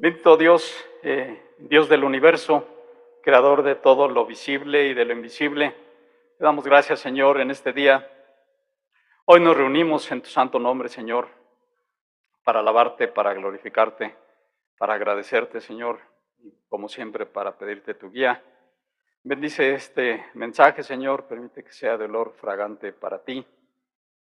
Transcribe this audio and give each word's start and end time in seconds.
Bendito 0.00 0.36
Dios, 0.36 0.86
eh, 1.02 1.42
Dios 1.58 1.88
del 1.88 2.04
universo, 2.04 2.64
creador 3.20 3.64
de 3.64 3.74
todo 3.74 4.06
lo 4.06 4.26
visible 4.26 4.86
y 4.86 4.94
de 4.94 5.04
lo 5.04 5.12
invisible. 5.12 5.74
Te 6.38 6.44
damos 6.44 6.64
gracias, 6.64 7.00
Señor, 7.00 7.40
en 7.40 7.50
este 7.50 7.72
día. 7.72 8.08
Hoy 9.24 9.40
nos 9.40 9.56
reunimos 9.56 10.08
en 10.12 10.22
tu 10.22 10.28
santo 10.28 10.60
nombre, 10.60 10.88
Señor, 10.88 11.26
para 12.44 12.60
alabarte, 12.60 13.08
para 13.08 13.34
glorificarte, 13.34 14.14
para 14.78 14.94
agradecerte, 14.94 15.60
Señor, 15.60 15.98
y 16.44 16.52
como 16.68 16.88
siempre, 16.88 17.26
para 17.26 17.58
pedirte 17.58 17.94
tu 17.94 18.08
guía. 18.08 18.40
Bendice 19.24 19.74
este 19.74 20.26
mensaje, 20.34 20.84
Señor, 20.84 21.24
permite 21.24 21.64
que 21.64 21.72
sea 21.72 21.96
de 21.98 22.04
olor 22.04 22.34
fragante 22.40 22.92
para 22.92 23.24
ti, 23.24 23.44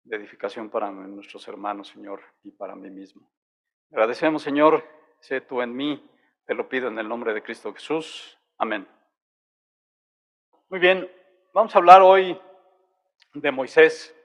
de 0.04 0.18
edificación 0.18 0.70
para 0.70 0.92
nuestros 0.92 1.48
hermanos, 1.48 1.88
Señor, 1.88 2.20
y 2.44 2.52
para 2.52 2.76
mí 2.76 2.90
mismo. 2.90 3.26
Agradecemos, 3.90 4.42
Señor, 4.42 4.84
sé 5.22 5.40
tú 5.40 5.62
en 5.62 5.76
mí, 5.76 6.04
te 6.46 6.54
lo 6.54 6.68
pido 6.68 6.88
en 6.88 6.98
el 6.98 7.08
nombre 7.08 7.34
de 7.34 7.44
Cristo 7.44 7.74
Jesús. 7.74 8.38
Amén. 8.57 8.88
Muy 10.70 10.79
bien, 10.79 11.10
vamos 11.54 11.74
a 11.75 11.78
hablar 11.78 12.02
hoy 12.02 12.39
de 13.34 13.52
Moisés. 13.52 14.15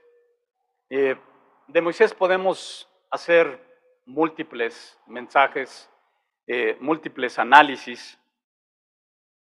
Eh, 0.89 1.17
de 1.69 1.81
Moisés 1.81 2.15
podemos 2.15 2.89
hacer 3.11 3.61
múltiples 4.07 4.99
mensajes, 5.07 5.91
eh, 6.47 6.77
múltiples 6.81 7.39
análisis. 7.39 8.19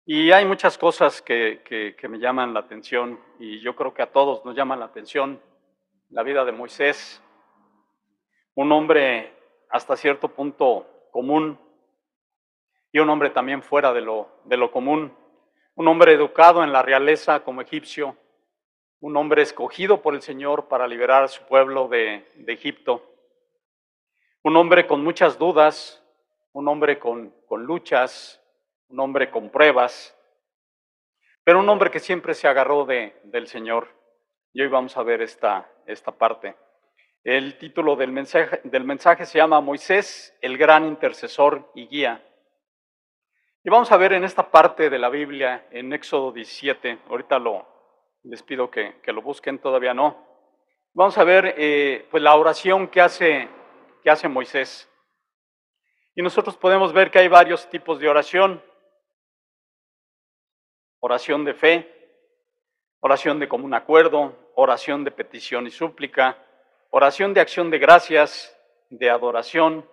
Y 0.05 0.30
hay 0.30 0.45
muchas 0.45 0.78
cosas 0.78 1.22
que, 1.22 1.62
que, 1.64 2.09
me 2.09 2.19
llaman 2.19 2.55
la 2.55 2.61
atención 2.61 3.20
y 3.38 3.61
yo 3.61 3.77
creo 3.77 3.95
que 3.95 4.02
a 4.02 4.11
todos 4.11 4.45
nos 4.45 4.56
llaman 4.56 4.80
la 4.80 4.86
atención 4.86 5.41
la 6.11 6.22
vida 6.22 6.45
de 6.45 6.52
Moisés, 6.52 7.22
un 8.55 8.70
hombre 8.72 9.33
hasta 9.70 9.97
cierto 9.97 10.28
punto 10.28 10.91
común 11.12 11.60
y 12.90 12.98
un 12.98 13.08
hombre 13.08 13.30
también 13.30 13.62
fuera 13.62 13.92
de 13.92 14.00
lo, 14.00 14.28
de 14.44 14.56
lo 14.56 14.72
común, 14.72 15.16
un 15.76 15.86
hombre 15.86 16.12
educado 16.12 16.64
en 16.64 16.72
la 16.72 16.82
realeza 16.82 17.44
como 17.44 17.60
egipcio, 17.60 18.16
un 18.98 19.16
hombre 19.16 19.42
escogido 19.42 20.02
por 20.02 20.14
el 20.14 20.22
Señor 20.22 20.66
para 20.66 20.88
liberar 20.88 21.22
a 21.22 21.28
su 21.28 21.44
pueblo 21.44 21.86
de, 21.86 22.28
de 22.34 22.52
Egipto, 22.52 23.08
un 24.42 24.56
hombre 24.56 24.88
con 24.88 25.04
muchas 25.04 25.38
dudas, 25.38 26.02
un 26.52 26.66
hombre 26.66 26.98
con, 26.98 27.30
con 27.47 27.62
luchas, 27.62 28.42
un 28.88 28.98
hombre 29.00 29.30
con 29.30 29.50
pruebas, 29.50 30.16
pero 31.44 31.60
un 31.60 31.69
hombre 31.69 31.91
que 31.91 32.00
siempre 32.00 32.34
se 32.34 32.48
agarró 32.48 32.84
de, 32.84 33.20
del 33.24 33.47
Señor. 33.47 33.88
Y 34.52 34.62
hoy 34.62 34.69
vamos 34.69 34.97
a 34.97 35.02
ver 35.02 35.22
esta, 35.22 35.70
esta 35.86 36.12
parte. 36.12 36.56
El 37.25 37.56
título 37.56 37.95
del 37.95 38.11
mensaje, 38.11 38.61
del 38.65 38.83
mensaje 38.83 39.27
se 39.27 39.39
llama 39.39 39.61
Moisés, 39.61 40.37
el 40.41 40.59
gran 40.59 40.84
intercesor 40.87 41.70
y 41.73 41.87
guía. 41.87 42.20
Y 43.62 43.70
vamos 43.70 43.92
a 43.92 43.97
ver 43.97 44.12
en 44.15 44.25
esta 44.25 44.51
parte 44.51 44.91
de 44.91 44.98
la 44.98 45.09
Biblia, 45.09 45.69
en 45.70 45.93
Éxodo 45.93 46.33
17, 46.33 46.98
ahorita 47.09 47.39
lo, 47.39 47.65
les 48.25 48.43
pido 48.43 48.69
que, 48.69 49.00
que 49.03 49.12
lo 49.12 49.23
busquen, 49.23 49.61
todavía 49.61 49.95
no. 49.95 50.27
Vamos 50.95 51.17
a 51.17 51.23
ver 51.23 51.55
eh, 51.56 52.09
pues 52.11 52.25
la 52.25 52.34
oración 52.34 52.89
que 52.89 53.00
hace, 53.00 53.48
que 54.03 54.11
hace 54.11 54.27
Moisés. 54.28 54.91
Y 56.17 56.23
nosotros 56.23 56.56
podemos 56.56 56.93
ver 56.93 57.12
que 57.12 57.20
hay 57.20 57.28
varios 57.28 57.70
tipos 57.70 58.00
de 58.00 58.09
oración. 58.09 58.61
Oración 60.98 61.45
de 61.45 61.55
fe, 61.55 62.19
oración 62.98 63.39
de 63.39 63.48
común 63.48 63.75
acuerdo, 63.75 64.50
oración 64.56 65.05
de 65.05 65.12
petición 65.12 65.69
y 65.69 65.70
súplica, 65.70 66.37
Oración 66.94 67.32
de 67.32 67.40
acción 67.40 67.70
de 67.70 67.78
gracias, 67.78 68.54
de 68.90 69.08
adoración, 69.08 69.88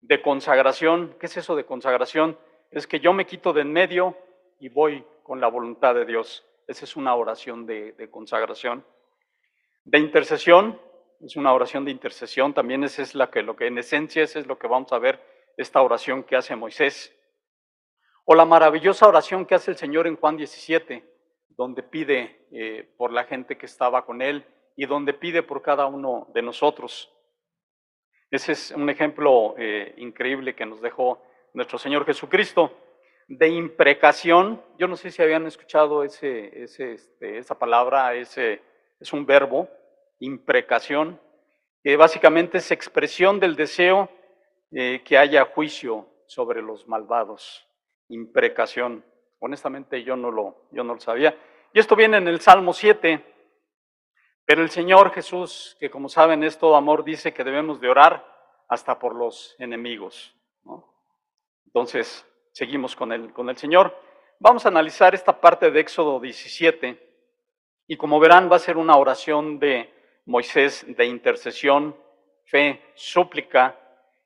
de 0.00 0.22
consagración. 0.22 1.14
¿Qué 1.20 1.26
es 1.26 1.36
eso 1.36 1.54
de 1.54 1.66
consagración? 1.66 2.38
Es 2.70 2.86
que 2.86 2.98
yo 2.98 3.12
me 3.12 3.26
quito 3.26 3.52
de 3.52 3.60
en 3.60 3.70
medio 3.70 4.16
y 4.58 4.70
voy 4.70 5.04
con 5.22 5.38
la 5.38 5.48
voluntad 5.48 5.94
de 5.94 6.06
Dios. 6.06 6.42
Esa 6.66 6.86
es 6.86 6.96
una 6.96 7.14
oración 7.14 7.66
de, 7.66 8.08
consagración. 8.10 8.86
De 9.84 9.98
intercesión, 9.98 10.80
es 11.20 11.36
una 11.36 11.52
oración 11.52 11.84
de 11.84 11.90
intercesión. 11.90 12.54
También 12.54 12.84
esa 12.84 13.02
es 13.02 13.14
la 13.14 13.30
que, 13.30 13.42
lo 13.42 13.54
que 13.54 13.66
en 13.66 13.76
esencia, 13.76 14.22
es 14.22 14.46
lo 14.46 14.58
que 14.58 14.66
vamos 14.66 14.90
a 14.94 14.98
ver, 14.98 15.20
esta 15.58 15.82
oración 15.82 16.22
que 16.22 16.36
hace 16.36 16.56
Moisés. 16.56 17.14
O 18.24 18.34
la 18.34 18.46
maravillosa 18.46 19.06
oración 19.06 19.44
que 19.44 19.56
hace 19.56 19.72
el 19.72 19.76
Señor 19.76 20.06
en 20.06 20.16
Juan 20.16 20.38
17, 20.38 21.04
donde 21.50 21.82
pide 21.82 22.46
eh, 22.50 22.90
por 22.96 23.12
la 23.12 23.24
gente 23.24 23.58
que 23.58 23.66
estaba 23.66 24.06
con 24.06 24.22
él 24.22 24.42
y 24.80 24.86
donde 24.86 25.12
pide 25.12 25.42
por 25.42 25.60
cada 25.60 25.84
uno 25.84 26.26
de 26.32 26.40
nosotros. 26.40 27.12
Ese 28.30 28.52
es 28.52 28.70
un 28.70 28.88
ejemplo 28.88 29.54
eh, 29.58 29.92
increíble 29.98 30.54
que 30.54 30.64
nos 30.64 30.80
dejó 30.80 31.22
nuestro 31.52 31.76
Señor 31.76 32.06
Jesucristo 32.06 32.72
de 33.28 33.48
imprecación. 33.48 34.62
Yo 34.78 34.88
no 34.88 34.96
sé 34.96 35.10
si 35.10 35.20
habían 35.20 35.46
escuchado 35.46 36.02
ese, 36.02 36.62
este, 36.62 36.96
esa 37.36 37.58
palabra, 37.58 38.14
ese 38.14 38.62
es 38.98 39.12
un 39.12 39.26
verbo, 39.26 39.68
imprecación, 40.18 41.20
que 41.84 41.98
básicamente 41.98 42.56
es 42.56 42.70
expresión 42.70 43.38
del 43.38 43.56
deseo 43.56 44.08
eh, 44.72 45.02
que 45.04 45.18
haya 45.18 45.44
juicio 45.44 46.08
sobre 46.24 46.62
los 46.62 46.88
malvados. 46.88 47.68
Imprecación. 48.08 49.04
Honestamente 49.40 50.02
yo 50.02 50.16
no 50.16 50.30
lo, 50.30 50.56
yo 50.70 50.82
no 50.84 50.94
lo 50.94 51.00
sabía. 51.00 51.36
Y 51.74 51.80
esto 51.80 51.96
viene 51.96 52.16
en 52.16 52.28
el 52.28 52.40
Salmo 52.40 52.72
7, 52.72 53.26
pero 54.50 54.62
el 54.62 54.70
Señor 54.70 55.12
Jesús, 55.12 55.76
que 55.78 55.90
como 55.90 56.08
saben 56.08 56.42
es 56.42 56.58
todo 56.58 56.74
amor, 56.74 57.04
dice 57.04 57.32
que 57.32 57.44
debemos 57.44 57.80
de 57.80 57.88
orar 57.88 58.26
hasta 58.66 58.98
por 58.98 59.14
los 59.14 59.54
enemigos. 59.60 60.34
Entonces, 61.66 62.26
seguimos 62.50 62.96
con 62.96 63.12
el, 63.12 63.32
con 63.32 63.48
el 63.48 63.56
Señor. 63.56 63.96
Vamos 64.40 64.66
a 64.66 64.70
analizar 64.70 65.14
esta 65.14 65.40
parte 65.40 65.70
de 65.70 65.78
Éxodo 65.78 66.18
17 66.18 66.98
y 67.86 67.96
como 67.96 68.18
verán 68.18 68.50
va 68.50 68.56
a 68.56 68.58
ser 68.58 68.76
una 68.76 68.96
oración 68.96 69.60
de 69.60 69.88
Moisés 70.26 70.84
de 70.96 71.06
intercesión, 71.06 71.94
fe, 72.42 72.82
súplica 72.96 73.78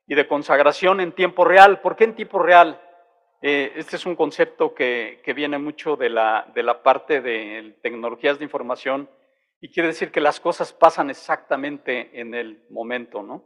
y 0.07 0.15
de 0.15 0.27
consagración 0.27 1.01
en 1.01 1.11
tiempo 1.11 1.45
real. 1.45 1.81
¿Por 1.81 1.95
qué 1.95 2.05
en 2.05 2.15
tiempo 2.15 2.39
real? 2.39 2.81
Eh, 3.43 3.73
este 3.75 3.97
es 3.97 4.07
un 4.07 4.15
concepto 4.15 4.73
que, 4.73 5.21
que 5.23 5.33
viene 5.33 5.59
mucho 5.59 5.95
de 5.95 6.09
la, 6.09 6.51
de 6.55 6.63
la 6.63 6.81
parte 6.81 7.21
de 7.21 7.77
tecnologías 7.83 8.39
de 8.39 8.45
información 8.45 9.07
y 9.65 9.69
quiere 9.69 9.87
decir 9.87 10.11
que 10.11 10.21
las 10.21 10.39
cosas 10.39 10.73
pasan 10.73 11.09
exactamente 11.09 12.21
en 12.21 12.35
el 12.35 12.67
momento, 12.69 13.23
¿no? 13.23 13.43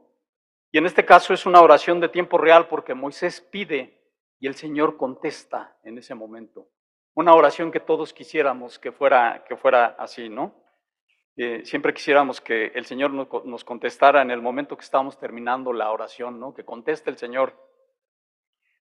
Y 0.69 0.78
en 0.78 0.85
este 0.85 1.06
caso 1.06 1.34
es 1.34 1.46
una 1.46 1.62
oración 1.62 2.02
de 2.02 2.09
tiempo 2.09 2.38
real 2.38 2.68
porque 2.68 2.94
Moisés 2.94 3.40
pide 3.40 4.03
y 4.38 4.47
el 4.47 4.56
Señor 4.56 4.97
contesta 4.97 5.78
en 5.81 5.97
ese 5.97 6.16
momento. 6.16 6.68
Una 7.13 7.34
oración 7.34 7.72
que 7.72 7.79
todos 7.79 8.12
quisiéramos 8.12 8.79
que 8.79 8.91
fuera, 8.91 9.46
que 9.47 9.56
fuera 9.56 9.96
así, 9.97 10.28
¿no? 10.28 10.62
Eh, 11.38 11.62
siempre 11.63 11.94
quisiéramos 11.94 12.41
que 12.41 12.66
el 12.75 12.84
Señor 12.84 13.12
nos 13.12 13.63
contestara 13.63 14.22
en 14.22 14.29
el 14.29 14.41
momento 14.41 14.75
que 14.75 14.84
estamos 14.84 15.18
terminando 15.18 15.72
la 15.72 15.90
oración, 15.90 16.38
¿no? 16.38 16.53
Que 16.53 16.66
conteste 16.66 17.09
el 17.09 17.18
Señor. 17.18 17.53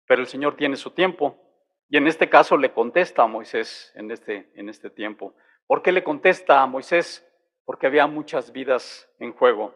Pero 0.08 0.22
el 0.22 0.26
Señor 0.26 0.56
tiene 0.56 0.74
su 0.74 0.90
tiempo 0.90 1.38
y 1.88 1.98
en 1.98 2.08
este 2.08 2.28
caso 2.28 2.56
le 2.56 2.72
contesta 2.72 3.22
a 3.22 3.28
Moisés 3.28 3.92
en 3.94 4.10
este, 4.10 4.50
en 4.56 4.68
este 4.68 4.90
tiempo. 4.90 5.36
¿Por 5.68 5.82
qué 5.82 5.92
le 5.92 6.02
contesta 6.02 6.62
a 6.62 6.66
Moisés? 6.66 7.26
Porque 7.68 7.86
había 7.86 8.06
muchas 8.06 8.50
vidas 8.50 9.06
en 9.18 9.34
juego. 9.34 9.74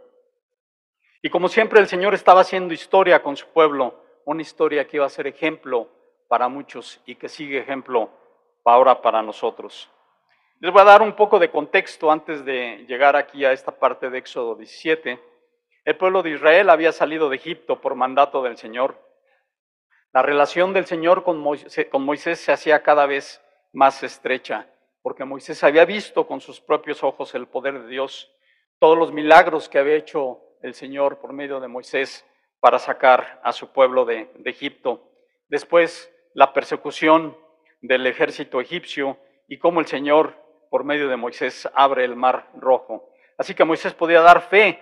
Y 1.21 1.29
como 1.29 1.49
siempre 1.49 1.79
el 1.79 1.89
Señor 1.89 2.15
estaba 2.15 2.41
haciendo 2.41 2.73
historia 2.73 3.23
con 3.23 3.37
su 3.37 3.47
pueblo, 3.49 4.03
una 4.25 4.41
historia 4.41 4.89
que 4.89 4.97
iba 4.97 5.05
a 5.05 5.11
ser 5.11 5.27
ejemplo 5.27 5.91
para 6.27 6.49
muchos 6.49 7.03
y 7.05 7.17
que 7.17 7.29
sigue 7.29 7.59
ejemplo 7.59 8.09
ahora 8.65 9.03
para 9.03 9.21
nosotros. 9.21 9.91
Les 10.59 10.73
voy 10.73 10.81
a 10.81 10.87
dar 10.87 11.03
un 11.03 11.13
poco 11.15 11.39
de 11.39 11.51
contexto 11.51 12.11
antes 12.11 12.47
de 12.47 12.87
llegar 12.89 13.15
aquí 13.15 13.45
a 13.45 13.53
esta 13.53 13.73
parte 13.73 14.09
de 14.09 14.17
Éxodo 14.17 14.55
17. 14.55 15.21
El 15.85 15.97
pueblo 15.99 16.23
de 16.23 16.31
Israel 16.31 16.71
había 16.71 16.93
salido 16.93 17.29
de 17.29 17.37
Egipto 17.37 17.83
por 17.83 17.95
mandato 17.95 18.43
del 18.43 18.57
Señor. 18.57 18.97
La 20.15 20.23
relación 20.23 20.73
del 20.73 20.87
Señor 20.87 21.25
con 21.25 21.37
Moisés, 21.39 22.41
se 22.41 22.53
hacía 22.53 22.83
cada 22.83 23.05
vez 23.05 23.45
más 23.75 24.03
estrecha 24.03 24.72
porque 25.03 25.25
Moisés 25.25 25.63
había 25.65 25.85
visto 25.85 26.27
con 26.27 26.41
sus 26.41 26.61
propios 26.61 27.03
ojos 27.03 27.35
el 27.35 27.49
poder 27.49 27.83
de 27.83 27.89
Dios, 27.89 28.33
todos 28.79 28.97
los 28.97 29.13
milagros 29.13 29.69
que 29.69 29.79
había 29.79 29.97
hecho 29.97 30.41
el 30.63 30.75
Señor 30.75 31.19
por 31.19 31.33
medio 31.33 31.61
de 31.61 31.69
Moisés 31.69 32.25
para 32.61 32.79
sacar 32.79 33.41
a 33.43 33.53
su 33.53 33.73
pueblo 33.73 34.05
de, 34.05 34.31
Egipto. 34.45 35.11
Después, 35.49 36.11
la 36.35 36.53
persecución 36.53 37.37
del 37.81 38.07
ejército 38.07 38.61
egipcio 38.61 39.19
y 39.49 39.59
cómo 39.59 39.81
el 39.81 39.87
Señor, 39.87 40.37
por 40.71 40.85
medio 40.85 41.09
de 41.09 41.17
Moisés, 41.17 41.69
abre 41.75 42.05
el 42.05 42.15
mar 42.15 42.49
rojo. 42.55 43.11
Así 43.37 43.55
que 43.55 43.65
Moisés 43.65 43.95
podía 43.95 44.21
dar 44.21 44.43
fe 44.43 44.79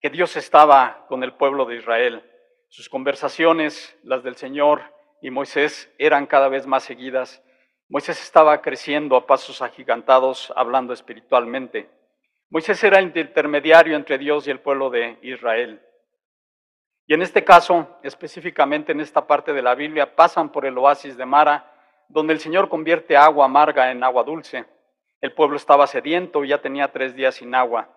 que 0.00 0.08
Dios 0.08 0.34
estaba 0.36 1.04
con 1.08 1.22
el 1.22 1.34
pueblo 1.34 1.66
de 1.66 1.76
Israel. 1.76 2.24
Sus 2.68 2.88
conversaciones, 2.88 3.98
las 4.02 4.22
del 4.22 4.36
Señor 4.36 4.82
y 5.20 5.30
Moisés, 5.30 5.92
eran 5.98 6.26
cada 6.26 6.48
vez 6.48 6.66
más 6.66 6.84
seguidas 6.84 7.42
Moisés 7.90 8.22
estaba 8.22 8.62
creciendo 8.62 9.16
a 9.16 9.26
pasos 9.26 9.60
agigantados, 9.60 10.52
hablando 10.54 10.92
espiritualmente. 10.92 11.90
Moisés 12.48 12.84
era 12.84 13.00
el 13.00 13.06
intermediario 13.16 13.96
entre 13.96 14.16
Dios 14.16 14.46
y 14.46 14.52
el 14.52 14.60
pueblo 14.60 14.90
de 14.90 15.18
Israel. 15.22 15.82
Y 17.08 17.14
en 17.14 17.22
este 17.22 17.42
caso, 17.42 17.98
específicamente 18.04 18.92
en 18.92 19.00
esta 19.00 19.26
parte 19.26 19.52
de 19.52 19.62
la 19.62 19.74
Biblia, 19.74 20.14
pasan 20.14 20.52
por 20.52 20.66
el 20.66 20.78
oasis 20.78 21.16
de 21.16 21.26
Mara, 21.26 21.68
donde 22.08 22.32
el 22.32 22.38
Señor 22.38 22.68
convierte 22.68 23.16
agua 23.16 23.46
amarga 23.46 23.90
en 23.90 24.04
agua 24.04 24.22
dulce. 24.22 24.64
El 25.20 25.34
pueblo 25.34 25.56
estaba 25.56 25.88
sediento 25.88 26.44
y 26.44 26.48
ya 26.50 26.62
tenía 26.62 26.92
tres 26.92 27.16
días 27.16 27.34
sin 27.34 27.56
agua. 27.56 27.88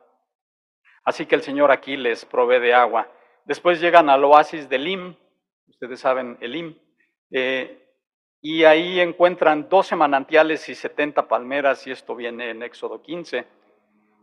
Así 1.03 1.27
que 1.27 1.35
el 1.35 1.43
Señor 1.43 1.71
aquí 1.71 1.97
les 1.97 2.25
provee 2.25 2.59
de 2.59 2.73
agua. 2.73 3.07
Después 3.45 3.79
llegan 3.79 4.09
al 4.09 4.23
oasis 4.23 4.67
de 4.67 4.79
Lim, 4.79 5.15
ustedes 5.67 5.99
saben 5.99 6.35
el 6.41 6.51
Lim, 6.51 6.79
eh, 7.29 7.92
y 8.45 8.65
ahí 8.65 8.99
encuentran 8.99 9.69
12 9.69 9.95
manantiales 9.95 10.67
y 10.67 10.75
70 10.75 11.29
palmeras, 11.29 11.87
y 11.87 11.91
esto 11.91 12.13
viene 12.13 12.49
en 12.49 12.61
Éxodo 12.61 13.01
15. 13.01 13.47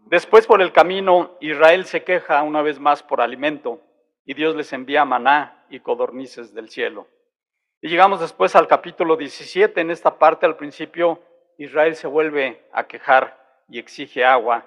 Después 0.04 0.46
por 0.46 0.60
el 0.60 0.72
camino, 0.72 1.38
Israel 1.40 1.86
se 1.86 2.04
queja 2.04 2.42
una 2.42 2.60
vez 2.60 2.78
más 2.78 3.02
por 3.02 3.22
alimento, 3.22 3.80
y 4.26 4.34
Dios 4.34 4.54
les 4.54 4.74
envía 4.74 5.06
maná 5.06 5.64
y 5.70 5.80
codornices 5.80 6.52
del 6.52 6.68
cielo. 6.68 7.08
Y 7.80 7.88
llegamos 7.88 8.20
después 8.20 8.54
al 8.54 8.68
capítulo 8.68 9.16
17, 9.16 9.80
en 9.80 9.90
esta 9.90 10.18
parte 10.18 10.44
al 10.44 10.58
principio 10.58 11.22
Israel 11.56 11.96
se 11.96 12.06
vuelve 12.06 12.66
a 12.72 12.86
quejar 12.86 13.64
y 13.70 13.78
exige 13.78 14.26
agua. 14.26 14.66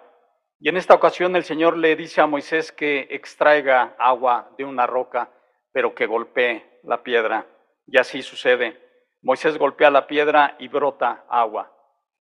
Y 0.60 0.70
en 0.70 0.78
esta 0.78 0.96
ocasión 0.96 1.36
el 1.36 1.44
Señor 1.44 1.78
le 1.78 1.96
dice 1.96 2.22
a 2.22 2.26
Moisés 2.26 2.72
que 2.72 3.08
extraiga 3.12 3.94
agua 4.00 4.50
de 4.58 4.66
una 4.66 4.88
roca, 4.88 5.30
pero 5.72 5.94
que 5.94 6.08
golpee 6.08 6.80
la 6.82 7.04
piedra. 7.04 7.46
Y 7.86 8.00
así 8.00 8.24
sucede. 8.24 8.83
Moisés 9.24 9.58
golpea 9.58 9.90
la 9.90 10.06
piedra 10.06 10.58
y 10.60 10.68
brota 10.68 11.26
agua. 11.30 11.72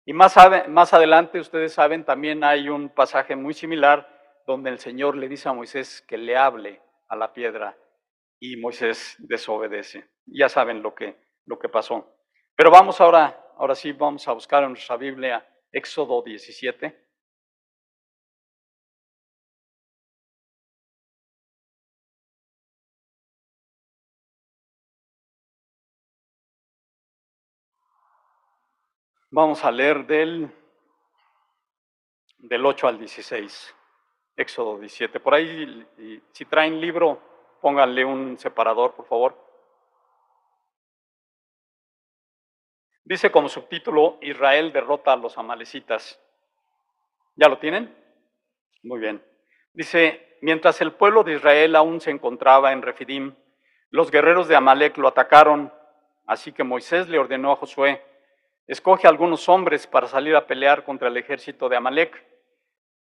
Y 0.05 0.13
más, 0.13 0.37
adelante, 0.37 1.39
ustedes 1.39 1.73
saben, 1.73 2.05
también 2.05 2.43
hay 2.43 2.69
un 2.69 2.89
pasaje 2.89 3.35
muy 3.35 3.55
similar 3.55 4.07
donde 4.45 4.69
el 4.69 4.77
Señor 4.77 5.17
le 5.17 5.27
dice 5.27 5.49
a 5.49 5.53
Moisés 5.53 6.01
que 6.07 6.17
le 6.17 6.37
hable 6.37 6.79
a 7.09 7.15
la 7.15 7.33
piedra 7.33 7.75
y 8.39 8.55
Moisés 8.57 9.15
desobedece. 9.19 10.09
Ya 10.27 10.47
saben 10.47 10.83
lo 10.83 10.93
que, 10.93 11.15
lo 11.45 11.57
que 11.57 11.69
pasó. 11.69 12.07
Pero 12.55 12.69
vamos 12.69 13.01
ahora, 13.01 13.45
ahora 13.57 13.73
sí, 13.73 13.91
vamos 13.93 14.27
a 14.27 14.33
buscar 14.33 14.63
en 14.63 14.69
nuestra 14.69 14.97
Biblia 14.97 15.43
Éxodo 15.71 16.21
17. 16.21 17.10
Vamos 29.33 29.63
a 29.63 29.71
leer 29.71 30.05
del, 30.05 30.51
del 32.37 32.65
8 32.65 32.85
al 32.85 32.99
16, 32.99 33.75
Éxodo 34.35 34.77
17. 34.77 35.21
Por 35.21 35.33
ahí, 35.33 35.87
si 36.33 36.43
traen 36.43 36.81
libro, 36.81 37.57
pónganle 37.61 38.03
un 38.03 38.37
separador, 38.37 38.93
por 38.93 39.05
favor. 39.05 39.41
Dice 43.05 43.31
como 43.31 43.47
subtítulo, 43.47 44.17
Israel 44.19 44.73
derrota 44.73 45.13
a 45.13 45.15
los 45.15 45.37
amalecitas. 45.37 46.19
¿Ya 47.37 47.47
lo 47.47 47.57
tienen? 47.57 47.95
Muy 48.83 48.99
bien. 48.99 49.25
Dice, 49.71 50.39
mientras 50.41 50.81
el 50.81 50.91
pueblo 50.91 51.23
de 51.23 51.35
Israel 51.35 51.77
aún 51.77 52.01
se 52.01 52.11
encontraba 52.11 52.73
en 52.73 52.81
Refidim, 52.81 53.33
los 53.91 54.11
guerreros 54.11 54.49
de 54.49 54.57
Amalek 54.57 54.97
lo 54.97 55.07
atacaron, 55.07 55.73
así 56.25 56.51
que 56.51 56.65
Moisés 56.65 57.07
le 57.07 57.17
ordenó 57.17 57.53
a 57.53 57.55
Josué, 57.55 58.10
Escoge 58.71 59.05
algunos 59.05 59.49
hombres 59.49 59.85
para 59.85 60.07
salir 60.07 60.33
a 60.33 60.47
pelear 60.47 60.85
contra 60.85 61.09
el 61.09 61.17
ejército 61.17 61.67
de 61.67 61.75
Amalek. 61.75 62.25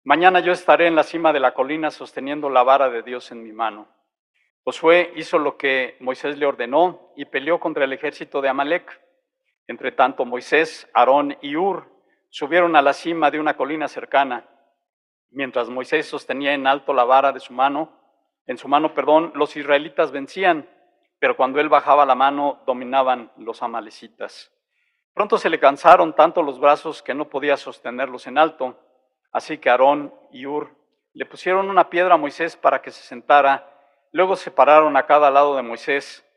Mañana 0.04 0.40
yo 0.40 0.52
estaré 0.52 0.86
en 0.86 0.94
la 0.94 1.02
cima 1.02 1.34
de 1.34 1.40
la 1.40 1.56
colina 1.56 1.90
sosteniendo 1.90 2.52
la 2.52 2.62
vara 2.62 2.92
de 2.92 3.02
Dios 3.02 3.32
en 3.32 3.42
mi 3.42 3.52
mano. 3.52 3.88
Josué 4.64 5.12
hizo 5.16 5.40
lo 5.40 5.58
que 5.58 5.98
Moisés 6.02 6.38
le 6.38 6.46
ordenó 6.46 7.12
y 7.16 7.26
peleó 7.26 7.60
contra 7.60 7.84
el 7.84 7.94
ejército 7.94 8.42
de 8.42 8.50
Amalek. 8.50 9.02
Entre 9.66 9.92
tanto, 9.92 10.24
Moisés, 10.24 10.88
Aarón 10.94 11.36
y 11.42 11.56
Ur 11.56 11.90
subieron 12.30 12.76
a 12.76 12.84
la 12.84 12.94
cima 12.94 13.32
de 13.32 13.40
una 13.40 13.58
colina 13.58 13.88
cercana. 13.88 14.48
Mientras 15.32 15.68
Moisés 15.68 16.06
sostenía 16.06 16.54
en 16.54 16.68
alto 16.68 16.94
la 16.94 17.06
vara 17.06 17.32
de 17.32 17.40
su 17.40 17.54
mano, 17.54 17.92
en 18.46 18.60
su 18.60 18.68
mano, 18.68 18.94
perdón, 18.94 19.32
los 19.34 19.58
israelitas 19.58 20.12
vencían, 20.12 20.70
pero 21.18 21.36
cuando 21.36 21.60
él 21.60 21.70
bajaba 21.70 22.06
la 22.06 22.14
mano 22.14 22.62
dominaban 22.68 23.32
los 23.38 23.64
amalecitas. 23.64 24.55
Pronto 25.16 25.38
se 25.38 25.50
le 25.50 25.60
cansaron 25.62 26.14
tanto 26.14 26.44
los 26.44 26.60
brazos 26.60 27.02
que 27.02 27.14
no 27.14 27.30
podía 27.30 27.56
sostenerlos 27.56 28.28
en 28.28 28.38
alto, 28.38 28.78
así 29.32 29.58
que 29.58 29.70
Aarón 29.70 30.14
y 30.30 30.46
Ur 30.46 30.76
le 31.14 31.26
pusieron 31.26 31.70
una 31.70 31.90
piedra 31.90 32.16
a 32.16 32.18
Moisés 32.18 32.58
para 32.58 32.82
que 32.82 32.92
se 32.92 33.02
sentara, 33.02 33.66
luego 34.12 34.36
se 34.36 34.52
pararon 34.52 34.98
a 34.98 35.06
cada 35.06 35.32
lado 35.32 35.56
de 35.56 35.62
Moisés 35.62 36.30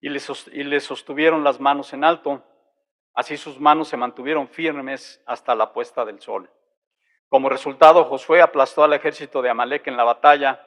y 0.00 0.08
le, 0.08 0.80
sostuvieron 0.80 1.44
las 1.44 1.60
manos 1.60 1.92
en 1.92 2.04
alto, 2.04 2.42
así 3.12 3.36
sus 3.36 3.60
manos 3.60 3.88
se 3.88 3.98
mantuvieron 3.98 4.48
firmes 4.48 5.22
hasta 5.26 5.54
la 5.54 5.74
puesta 5.74 6.06
del 6.06 6.18
sol. 6.18 6.50
Como 7.28 7.50
resultado, 7.50 8.04
Josué 8.06 8.40
aplastó 8.40 8.82
al 8.82 8.94
ejército 8.94 9.42
de 9.42 9.50
Amalek 9.50 9.86
en 9.88 9.98
la 9.98 10.04
batalla. 10.04 10.66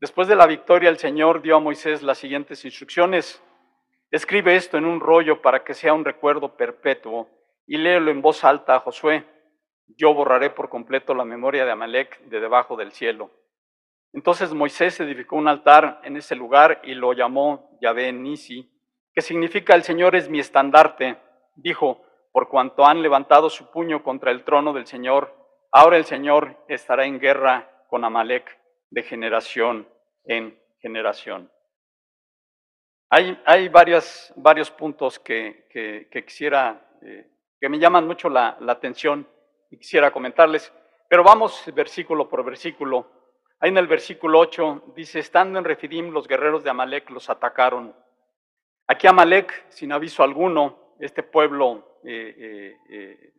Después 0.00 0.26
de 0.26 0.34
la 0.34 0.46
victoria, 0.46 0.90
el 0.90 0.98
Señor 0.98 1.40
dio 1.40 1.54
a 1.54 1.60
Moisés 1.60 2.02
las 2.02 2.18
siguientes 2.18 2.64
instrucciones. 2.64 3.40
Escribe 4.10 4.54
esto 4.54 4.78
en 4.78 4.84
un 4.84 5.00
rollo 5.00 5.42
para 5.42 5.64
que 5.64 5.74
sea 5.74 5.92
un 5.92 6.04
recuerdo 6.04 6.56
perpetuo 6.56 7.28
y 7.66 7.76
léelo 7.76 8.10
en 8.10 8.22
voz 8.22 8.44
alta 8.44 8.76
a 8.76 8.80
Josué. 8.80 9.24
Yo 9.96 10.14
borraré 10.14 10.50
por 10.50 10.68
completo 10.68 11.14
la 11.14 11.24
memoria 11.24 11.64
de 11.64 11.72
Amalek 11.72 12.20
de 12.26 12.40
debajo 12.40 12.76
del 12.76 12.92
cielo. 12.92 13.30
Entonces 14.12 14.54
Moisés 14.54 14.98
edificó 15.00 15.36
un 15.36 15.48
altar 15.48 16.00
en 16.04 16.16
ese 16.16 16.36
lugar 16.36 16.80
y 16.84 16.94
lo 16.94 17.12
llamó 17.12 17.78
Yahvé 17.80 18.12
Nisi, 18.12 18.72
que 19.12 19.20
significa 19.20 19.74
el 19.74 19.82
Señor 19.82 20.14
es 20.14 20.28
mi 20.28 20.38
estandarte. 20.38 21.18
Dijo, 21.56 22.02
por 22.32 22.48
cuanto 22.48 22.86
han 22.86 23.02
levantado 23.02 23.50
su 23.50 23.70
puño 23.70 24.02
contra 24.02 24.30
el 24.30 24.44
trono 24.44 24.72
del 24.72 24.86
Señor, 24.86 25.34
ahora 25.72 25.96
el 25.96 26.04
Señor 26.04 26.64
estará 26.68 27.06
en 27.06 27.18
guerra 27.18 27.70
con 27.88 28.04
Amalek 28.04 28.58
de 28.90 29.02
generación 29.02 29.88
en 30.24 30.58
generación. 30.80 31.50
Hay, 33.08 33.40
hay 33.46 33.68
varios 33.68 34.70
puntos 34.76 35.20
que, 35.20 35.68
quisiera, 36.26 36.88
eh, 37.02 37.30
que 37.60 37.68
me 37.68 37.78
llaman 37.78 38.06
mucho 38.06 38.28
la, 38.28 38.58
atención 38.66 39.28
y 39.70 39.78
quisiera 39.78 40.10
comentarles, 40.10 40.72
pero 41.08 41.22
vamos 41.22 41.62
versículo 41.72 42.28
por 42.28 42.44
versículo. 42.44 43.08
Ahí 43.60 43.70
en 43.70 43.78
el 43.78 43.86
versículo 43.86 44.40
8 44.40 44.92
dice, 44.96 45.20
estando 45.20 45.58
en 45.58 45.64
Refidim, 45.64 46.10
los 46.10 46.26
guerreros 46.26 46.64
de 46.64 46.70
Amalek 46.70 47.08
los 47.10 47.30
atacaron. 47.30 47.94
Aquí 48.88 49.06
Amalek, 49.06 49.66
sin 49.68 49.92
aviso 49.92 50.24
alguno, 50.24 50.94
este 50.98 51.22
pueblo 51.22 52.00
eh, 52.04 52.76
eh, 52.90 53.32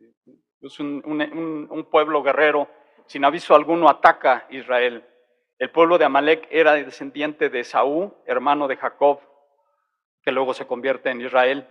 es 0.62 0.80
un, 0.80 1.02
un, 1.70 1.84
pueblo 1.90 2.22
guerrero, 2.22 2.68
sin 3.06 3.24
aviso 3.24 3.54
alguno 3.54 3.88
ataca 3.88 4.46
Israel. 4.50 5.04
El 5.58 5.70
pueblo 5.70 5.98
de 5.98 6.06
Amalek 6.06 6.48
era 6.50 6.72
descendiente 6.72 7.50
de 7.50 7.64
Saúl, 7.64 8.14
hermano 8.26 8.66
de 8.66 8.76
Jacob, 8.76 9.20
luego 10.30 10.54
se 10.54 10.66
convierte 10.66 11.10
en 11.10 11.20
Israel. 11.20 11.66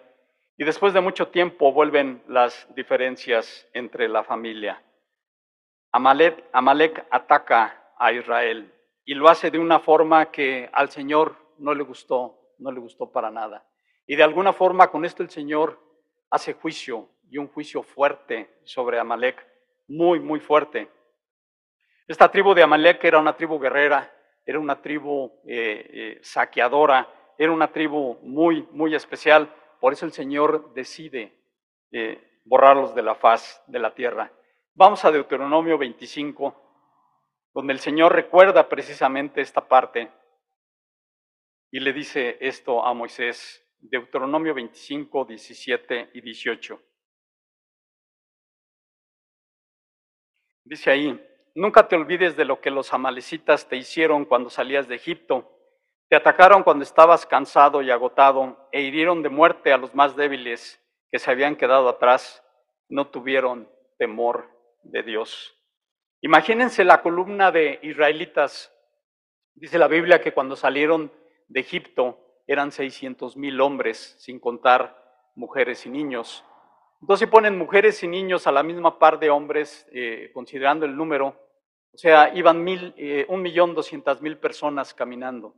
Y 0.58 0.64
después 0.64 0.94
de 0.94 1.02
mucho 1.02 1.28
tiempo 1.28 1.72
vuelven 1.72 2.24
las 2.28 2.68
diferencias 2.76 3.68
entre 3.74 4.08
la 4.08 4.24
familia. 4.24 4.82
Amalek, 5.92 6.44
Amalek 6.52 7.06
ataca 7.12 7.94
a 7.98 8.12
Israel 8.12 8.74
y 9.06 9.14
lo 9.14 9.30
hace 9.30 9.52
de 9.52 9.60
una 9.60 9.80
forma 9.80 10.32
que 10.32 10.70
al 10.74 10.90
Señor 10.90 11.36
no 11.60 11.74
le 11.74 11.84
gustó, 11.84 12.54
no 12.60 12.72
le 12.72 12.80
gustó 12.80 13.12
para 13.12 13.32
nada. 13.32 13.66
Y 14.06 14.16
de 14.16 14.24
alguna 14.24 14.54
forma 14.54 14.90
con 14.90 15.06
esto 15.06 15.24
el 15.24 15.30
Señor 15.30 15.80
hace 16.30 16.54
juicio 16.54 17.10
y 17.30 17.38
un 17.38 17.48
juicio 17.48 17.84
fuerte 17.84 18.60
sobre 18.64 19.00
Amalek, 19.00 19.46
muy, 19.88 20.20
muy 20.20 20.40
fuerte. 20.40 20.90
Esta 22.08 22.30
tribu 22.30 22.54
de 22.54 22.64
Amalek 22.64 23.04
era 23.04 23.20
una 23.20 23.36
tribu 23.36 23.60
guerrera, 23.60 24.12
era 24.46 24.60
una 24.60 24.82
tribu 24.82 25.32
eh, 25.46 25.90
eh, 25.94 26.20
saqueadora, 26.22 27.08
era 27.38 27.52
una 27.52 27.72
tribu 27.72 28.18
muy, 28.22 28.68
muy 28.72 28.96
especial, 28.96 29.54
por 29.80 29.94
eso 29.94 30.06
el 30.06 30.12
Señor 30.12 30.74
decide 30.74 31.34
eh, 31.92 32.42
borrarlos 32.46 32.96
de 32.96 33.04
la 33.04 33.16
faz 33.16 33.64
de 33.68 33.80
la 33.80 33.94
tierra. 33.94 34.32
Vamos 34.74 35.06
a 35.06 35.12
Deuteronomio 35.12 35.78
25, 35.78 36.56
donde 37.54 37.74
el 37.74 37.80
Señor 37.80 38.14
recuerda 38.14 38.68
precisamente 38.68 39.42
esta 39.42 39.68
parte 39.68 40.12
y 41.72 41.80
le 41.80 41.94
dice 41.94 42.38
esto 42.40 42.84
a 42.86 42.94
Moisés, 42.94 43.64
Deuteronomio 43.80 44.54
25, 44.54 45.26
17 45.26 46.12
y 46.14 46.22
18. 46.22 46.82
Dice 50.64 50.92
ahí, 50.92 51.28
nunca 51.56 51.88
te 51.88 51.96
olvides 51.96 52.36
de 52.36 52.46
lo 52.46 52.60
que 52.60 52.72
los 52.72 52.94
amalecitas 52.94 53.68
te 53.68 53.78
hicieron 53.78 54.26
cuando 54.26 54.50
salías 54.50 54.88
de 54.88 54.96
Egipto 54.96 55.57
te 56.10 56.16
atacaron 56.16 56.64
cuando 56.64 56.84
estabas 56.84 57.26
cansado 57.26 57.82
y 57.82 57.92
agotado 57.92 58.70
e 58.72 58.82
hirieron 58.82 59.22
de 59.24 59.30
muerte 59.30 59.74
a 59.74 59.78
los 59.78 59.94
más 59.94 60.16
débiles 60.16 60.82
que 61.12 61.20
se 61.20 61.30
habían 61.30 61.56
quedado 61.56 61.90
atrás. 61.90 62.44
No 62.88 63.08
tuvieron 63.08 63.70
temor 63.98 64.50
de 64.84 65.04
Dios. 65.04 65.54
Imagínense 66.22 66.86
la 66.86 67.02
columna 67.02 67.52
de 67.52 67.80
israelitas. 67.84 68.74
Dice 69.54 69.78
la 69.78 69.88
Biblia 69.88 70.22
que 70.22 70.34
cuando 70.34 70.56
salieron 70.56 71.12
de 71.50 71.60
Egipto 71.60 72.18
eran 72.48 72.72
600 72.72 73.36
mil 73.36 73.60
hombres, 73.60 74.16
sin 74.20 74.40
contar 74.40 74.96
mujeres 75.36 75.86
y 75.86 75.90
niños. 75.90 76.46
Entonces, 77.02 77.28
si 77.28 77.32
ponen 77.32 77.58
mujeres 77.58 78.02
y 78.02 78.08
niños 78.08 78.48
a 78.48 78.52
la 78.52 78.64
misma 78.64 78.98
par 78.98 79.20
de 79.20 79.30
hombres, 79.30 79.88
eh, 79.92 80.32
considerando 80.34 80.86
el 80.86 80.96
número, 80.96 81.36
o 81.94 81.98
sea, 81.98 82.34
iban 82.34 82.64
mil, 82.64 82.94
eh, 82.98 83.26
un 83.28 83.42
millón 83.42 83.76
doscientas 83.76 84.22
mil 84.22 84.38
personas 84.38 84.94
caminando. 84.94 85.54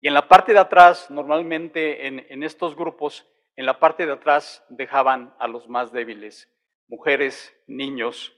Y 0.00 0.08
en 0.08 0.14
la 0.14 0.28
parte 0.28 0.52
de 0.52 0.60
atrás, 0.60 1.10
normalmente 1.10 2.06
en, 2.06 2.42
estos 2.42 2.76
grupos, 2.76 3.26
en 3.56 3.66
la 3.66 3.80
parte 3.80 4.06
de 4.06 4.12
atrás 4.12 4.64
dejaban 4.68 5.34
a 5.38 5.48
los 5.48 5.68
más 5.68 5.92
débiles, 5.92 6.48
mujeres, 6.86 7.56
niños, 7.66 8.36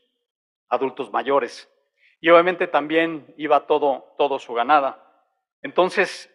adultos 0.68 1.12
mayores. 1.12 1.70
Y 2.20 2.30
obviamente 2.30 2.66
también 2.66 3.34
iba 3.36 3.66
todo, 3.66 4.14
todo 4.16 4.38
su 4.38 4.54
ganada. 4.54 5.06
Entonces, 5.62 6.34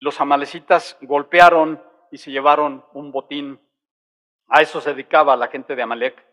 los 0.00 0.20
amalecitas 0.20 0.96
golpearon 1.02 1.82
y 2.10 2.18
se 2.18 2.30
llevaron 2.30 2.84
un 2.94 3.12
botín. 3.12 3.60
A 4.48 4.62
eso 4.62 4.80
se 4.80 4.94
dedicaba 4.94 5.36
la 5.36 5.48
gente 5.48 5.76
de 5.76 5.82
Amalek. 5.82 6.24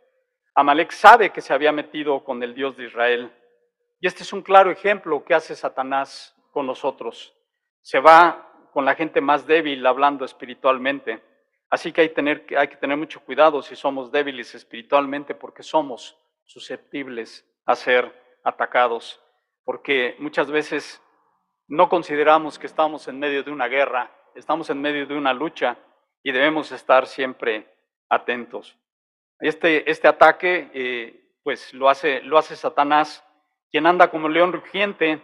Amalek 0.55 0.91
sabe 0.91 1.31
que 1.31 1.41
se 1.41 1.53
había 1.53 1.71
metido 1.71 2.23
con 2.23 2.41
el 2.43 2.53
Dios 2.53 2.77
de 2.77 2.85
Israel. 2.85 3.33
Y 3.99 4.07
este 4.07 4.23
es 4.23 4.31
un 4.31 4.41
claro 4.41 4.71
ejemplo 4.71 5.23
que 5.25 5.33
hace 5.33 5.55
Satanás 5.55 6.35
con 6.51 6.67
nosotros. 6.67 7.35
Se 7.83 7.99
va 7.99 8.69
con 8.71 8.85
la 8.85 8.95
gente 8.95 9.21
más 9.21 9.45
débil 9.45 9.85
hablando 9.85 10.25
espiritualmente. 10.25 11.21
Así 11.69 11.91
que 11.91 12.01
hay, 12.01 12.09
que 12.09 12.77
tener 12.77 12.97
mucho 12.97 13.19
cuidado 13.19 13.61
si 13.61 13.75
somos 13.75 14.11
débiles 14.11 14.55
espiritualmente 14.55 15.35
porque 15.35 15.63
somos 15.63 16.17
susceptibles 16.45 17.45
a 17.65 17.75
ser 17.75 18.11
atacados. 18.43 19.21
Porque 19.63 20.15
muchas 20.19 20.49
veces 20.49 21.01
no 21.67 21.89
consideramos 21.89 22.57
que 22.57 22.67
estamos 22.67 23.07
en 23.07 23.19
medio 23.19 23.43
de 23.43 23.51
una 23.51 23.67
guerra, 23.67 24.11
estamos 24.33 24.69
en 24.69 24.81
medio 24.81 25.05
de 25.05 25.15
una 25.15 25.33
lucha 25.33 25.77
y 26.23 26.31
debemos 26.31 26.71
estar 26.71 27.05
siempre 27.05 27.67
atentos. 28.09 28.77
Este, 29.39 29.89
este 29.89 30.07
ataque, 30.07 30.71
eh, 30.73 31.35
pues 31.43 31.73
lo 31.73 31.89
hace, 31.89 32.21
lo 32.21 32.37
hace 32.37 32.55
Satanás, 32.55 33.25
quien 33.69 33.87
anda 33.87 34.09
como 34.09 34.29
león 34.29 34.53
rugiente 34.53 35.21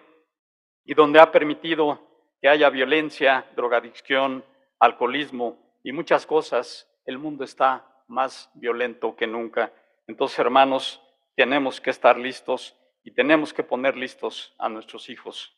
y 0.84 0.94
donde 0.94 1.20
ha 1.22 1.32
permitido 1.32 2.09
que 2.42 2.50
haya 2.50 2.70
violencia, 2.70 3.46
drogadicción, 3.56 4.44
alcoholismo 4.80 5.58
y 5.84 5.92
muchas 5.92 6.26
cosas, 6.26 6.90
el 7.06 7.18
mundo 7.18 7.44
está 7.44 7.86
más 8.08 8.50
violento 8.54 9.16
que 9.16 9.28
nunca. 9.28 9.72
Entonces, 10.08 10.40
hermanos, 10.40 11.02
tenemos 11.36 11.80
que 11.80 11.90
estar 11.90 12.18
listos 12.18 12.76
y 13.04 13.12
tenemos 13.12 13.54
que 13.54 13.64
poner 13.64 13.96
listos 13.96 14.56
a 14.58 14.70
nuestros 14.70 15.10
hijos. 15.10 15.56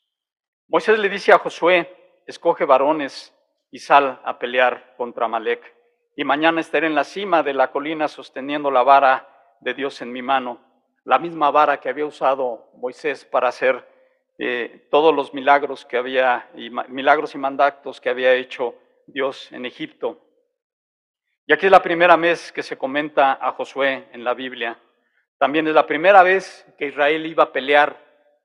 Moisés 0.68 1.00
le 1.00 1.10
dice 1.10 1.34
a 1.34 1.38
Josué, 1.38 2.22
escoge 2.26 2.66
varones 2.66 3.36
y 3.72 3.80
sal 3.80 4.22
a 4.24 4.38
pelear 4.40 4.96
contra 4.98 5.28
Malek. 5.28 5.76
Y 6.16 6.24
mañana 6.24 6.62
estaré 6.62 6.88
en 6.88 6.96
la 6.96 7.04
cima 7.04 7.44
de 7.44 7.54
la 7.54 7.72
colina 7.72 8.08
sosteniendo 8.08 8.70
la 8.70 8.84
vara 8.84 9.28
de 9.62 9.74
Dios 9.74 10.02
en 10.02 10.12
mi 10.12 10.22
mano, 10.22 10.60
la 11.04 11.20
misma 11.20 11.52
vara 11.52 11.80
que 11.80 11.90
había 11.90 12.06
usado 12.06 12.70
Moisés 12.76 13.26
para 13.26 13.50
hacer 13.50 13.88
eh, 14.38 14.88
todos 14.90 15.14
los 15.14 15.34
milagros 15.34 15.86
que 15.86 15.98
había, 15.98 16.50
y 16.56 16.70
milagros 16.70 17.36
y 17.36 17.38
mandatos 17.38 18.02
que 18.02 18.10
había 18.10 18.34
hecho 18.34 18.76
Dios 19.08 19.52
en 19.52 19.66
Egipto. 19.66 20.20
Y 21.46 21.54
aquí 21.54 21.66
es 21.66 21.72
la 21.72 21.82
primera 21.82 22.16
vez 22.16 22.52
que 22.52 22.64
se 22.64 22.78
comenta 22.78 23.34
a 23.34 23.52
Josué 23.52 24.08
en 24.14 24.24
la 24.24 24.34
Biblia. 24.34 24.80
También 25.38 25.68
es 25.68 25.74
la 25.74 25.86
primera 25.86 26.24
vez 26.24 26.66
que 26.78 26.88
Israel 26.88 27.26
iba 27.26 27.44
a 27.44 27.52
pelear, 27.52 27.98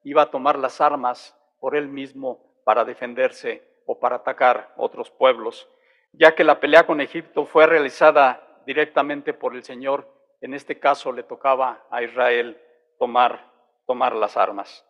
iba 0.02 0.22
a 0.22 0.30
tomar 0.30 0.58
las 0.58 0.80
armas 0.80 1.36
por 1.60 1.76
él 1.76 1.88
mismo 1.88 2.60
para 2.64 2.84
defenderse 2.84 3.62
o 3.86 3.98
para 3.98 4.16
atacar 4.16 4.72
otros 4.76 5.10
pueblos, 5.10 5.68
ya 6.12 6.34
que 6.34 6.42
la 6.42 6.58
pelea 6.58 6.86
con 6.86 7.00
Egipto 7.00 7.44
fue 7.44 7.66
realizada 7.66 8.62
directamente 8.66 9.32
por 9.32 9.54
el 9.54 9.62
Señor, 9.62 10.08
en 10.40 10.54
este 10.54 10.78
caso 10.78 11.12
le 11.12 11.22
tocaba 11.22 11.86
a 11.90 12.02
Israel 12.02 12.60
tomar, 12.98 13.52
tomar 13.86 14.14
las 14.14 14.36
armas. 14.36 14.84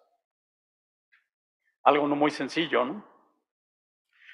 Algo 1.87 2.09
no 2.09 2.16
muy 2.16 2.33
sencillo, 2.33 2.85
¿no? 2.85 3.05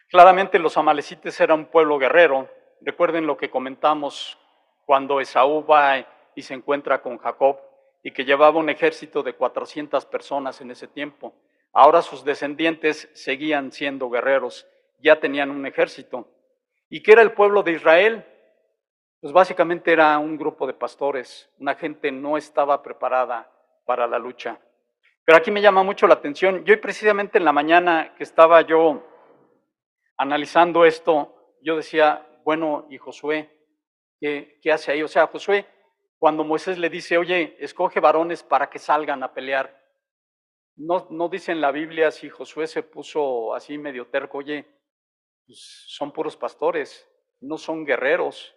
Claramente 0.08 0.58
los 0.58 0.78
amalecites 0.78 1.38
eran 1.38 1.58
un 1.58 1.66
pueblo 1.66 1.98
guerrero. 1.98 2.48
Recuerden 2.80 3.26
lo 3.26 3.36
que 3.36 3.50
comentamos 3.50 4.38
cuando 4.86 5.20
Esaú 5.20 5.62
va 5.66 5.98
y 6.34 6.40
se 6.40 6.54
encuentra 6.54 7.02
con 7.02 7.18
Jacob 7.18 7.60
y 8.02 8.12
que 8.12 8.24
llevaba 8.24 8.58
un 8.58 8.70
ejército 8.70 9.22
de 9.22 9.34
400 9.34 10.06
personas 10.06 10.62
en 10.62 10.70
ese 10.70 10.88
tiempo. 10.88 11.34
Ahora 11.74 12.00
sus 12.00 12.24
descendientes 12.24 13.10
seguían 13.12 13.70
siendo 13.70 14.08
guerreros, 14.08 14.66
ya 15.00 15.20
tenían 15.20 15.50
un 15.50 15.66
ejército. 15.66 16.26
¿Y 16.88 17.02
qué 17.02 17.12
era 17.12 17.20
el 17.20 17.32
pueblo 17.32 17.62
de 17.62 17.72
Israel? 17.72 18.24
Pues 19.20 19.30
básicamente 19.34 19.92
era 19.92 20.18
un 20.18 20.38
grupo 20.38 20.66
de 20.66 20.72
pastores, 20.72 21.50
una 21.58 21.74
gente 21.74 22.10
no 22.12 22.38
estaba 22.38 22.82
preparada 22.82 23.52
para 23.84 24.06
la 24.06 24.18
lucha. 24.18 24.58
Pero 25.24 25.38
aquí 25.38 25.50
me 25.50 25.62
llama 25.62 25.82
mucho 25.82 26.06
la 26.06 26.14
atención, 26.14 26.64
yo 26.64 26.80
precisamente 26.80 27.38
en 27.38 27.44
la 27.44 27.52
mañana 27.52 28.14
que 28.16 28.24
estaba 28.24 28.62
yo 28.62 29.06
analizando 30.16 30.84
esto, 30.84 31.56
yo 31.62 31.76
decía, 31.76 32.26
bueno, 32.44 32.86
¿y 32.90 32.98
Josué 32.98 33.50
qué, 34.20 34.58
qué 34.60 34.72
hace 34.72 34.92
ahí? 34.92 35.02
O 35.02 35.08
sea, 35.08 35.28
Josué, 35.28 35.66
cuando 36.18 36.44
Moisés 36.44 36.78
le 36.78 36.90
dice, 36.90 37.18
oye, 37.18 37.56
escoge 37.60 38.00
varones 38.00 38.42
para 38.42 38.68
que 38.68 38.80
salgan 38.80 39.22
a 39.22 39.32
pelear, 39.32 39.80
no, 40.76 41.06
no 41.10 41.28
dice 41.28 41.52
en 41.52 41.60
la 41.60 41.70
Biblia 41.70 42.10
si 42.10 42.28
Josué 42.28 42.66
se 42.66 42.82
puso 42.82 43.54
así 43.54 43.78
medio 43.78 44.08
terco, 44.08 44.38
oye, 44.38 44.66
pues 45.46 45.84
son 45.86 46.12
puros 46.12 46.36
pastores, 46.36 47.08
no 47.40 47.58
son 47.58 47.84
guerreros. 47.84 48.56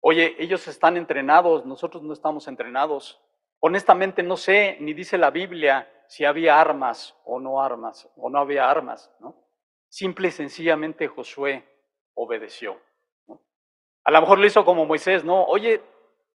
Oye, 0.00 0.36
ellos 0.38 0.66
están 0.68 0.96
entrenados, 0.96 1.66
nosotros 1.66 2.02
no 2.02 2.12
estamos 2.12 2.48
entrenados. 2.48 3.20
Honestamente 3.60 4.22
no 4.22 4.36
sé, 4.36 4.76
ni 4.80 4.94
dice 4.94 5.18
la 5.18 5.30
Biblia 5.30 5.90
si 6.08 6.24
había 6.24 6.60
armas 6.60 7.16
o 7.24 7.40
no 7.40 7.60
armas, 7.60 8.08
o 8.16 8.30
no 8.30 8.38
había 8.38 8.70
armas, 8.70 9.12
¿no? 9.20 9.42
Simple 9.88 10.28
y 10.28 10.30
sencillamente 10.32 11.08
Josué 11.08 11.64
obedeció. 12.14 12.80
A 14.04 14.10
lo 14.10 14.20
mejor 14.20 14.38
lo 14.38 14.46
hizo 14.46 14.64
como 14.64 14.86
Moisés, 14.86 15.24
¿no? 15.24 15.44
Oye, 15.44 15.82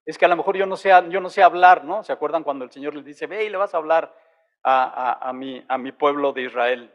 es 0.06 0.18
que 0.18 0.26
a 0.26 0.28
lo 0.28 0.36
mejor 0.36 0.58
yo 0.58 0.66
no 0.66 0.76
sé, 0.76 0.92
yo 1.10 1.22
no 1.22 1.30
sé 1.30 1.44
hablar, 1.44 1.86
¿no? 1.86 2.04
¿Se 2.04 2.12
acuerdan 2.12 2.44
cuando 2.44 2.66
el 2.66 2.72
Señor 2.72 2.96
les 2.96 3.06
dice, 3.06 3.28
ve 3.28 3.46
y 3.46 3.50
le 3.50 3.58
vas 3.58 3.74
a 3.74 3.78
hablar? 3.78 4.14
a, 4.64 5.32
mi, 5.34 5.64
a 5.68 5.78
mi 5.78 5.92
pueblo 5.92 6.34
de 6.34 6.44
Israel. 6.44 6.92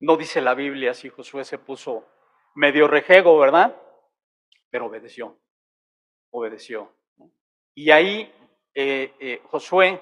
No 0.00 0.16
dice 0.16 0.40
la 0.40 0.54
Biblia 0.54 0.94
si 0.94 1.08
Josué 1.08 1.44
se 1.44 1.58
puso 1.58 2.06
medio 2.54 2.88
rejego, 2.88 3.38
¿verdad? 3.38 3.76
Pero 4.70 4.86
obedeció, 4.86 5.38
obedeció. 6.30 6.92
Y 7.74 7.90
ahí 7.90 8.32
eh, 8.74 9.14
eh, 9.18 9.42
Josué 9.44 10.00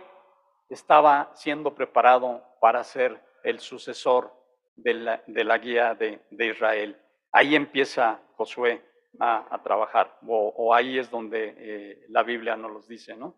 estaba 0.69 1.31
siendo 1.35 1.75
preparado 1.75 2.43
para 2.61 2.85
ser 2.85 3.21
el 3.43 3.61
sucesor 3.61 4.33
de 4.77 4.95
la, 4.95 5.23
de 5.27 5.45
la 5.45 5.59
guía 5.59 5.95
de, 5.95 6.21
de, 6.31 6.47
Israel. 6.47 7.01
Ahí 7.33 7.55
empieza 7.55 8.21
Josué 8.37 8.85
a, 9.19 9.61
trabajar, 9.65 10.19
o, 10.27 10.73
ahí 10.75 10.99
es 10.99 11.11
donde 11.11 11.55
eh, 11.59 12.05
la 12.09 12.23
Biblia 12.23 12.57
nos 12.57 12.71
los 12.71 12.87
dice, 12.87 13.17
¿no? 13.17 13.35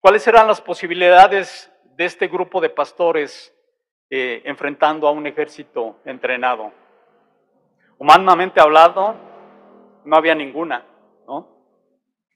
¿Cuáles 0.00 0.26
eran 0.26 0.46
las 0.46 0.62
posibilidades 0.62 1.70
de 1.96 2.06
este 2.06 2.28
grupo 2.28 2.60
de 2.60 2.70
pastores 2.70 3.54
eh, 4.12 4.42
enfrentando 4.44 5.06
a 5.06 5.12
un 5.12 5.24
ejército 5.28 6.00
entrenado. 6.04 6.72
Humanamente 7.96 8.60
hablado, 8.60 9.14
no 10.04 10.16
había 10.16 10.34
ninguna, 10.34 10.84
¿no? 11.28 11.46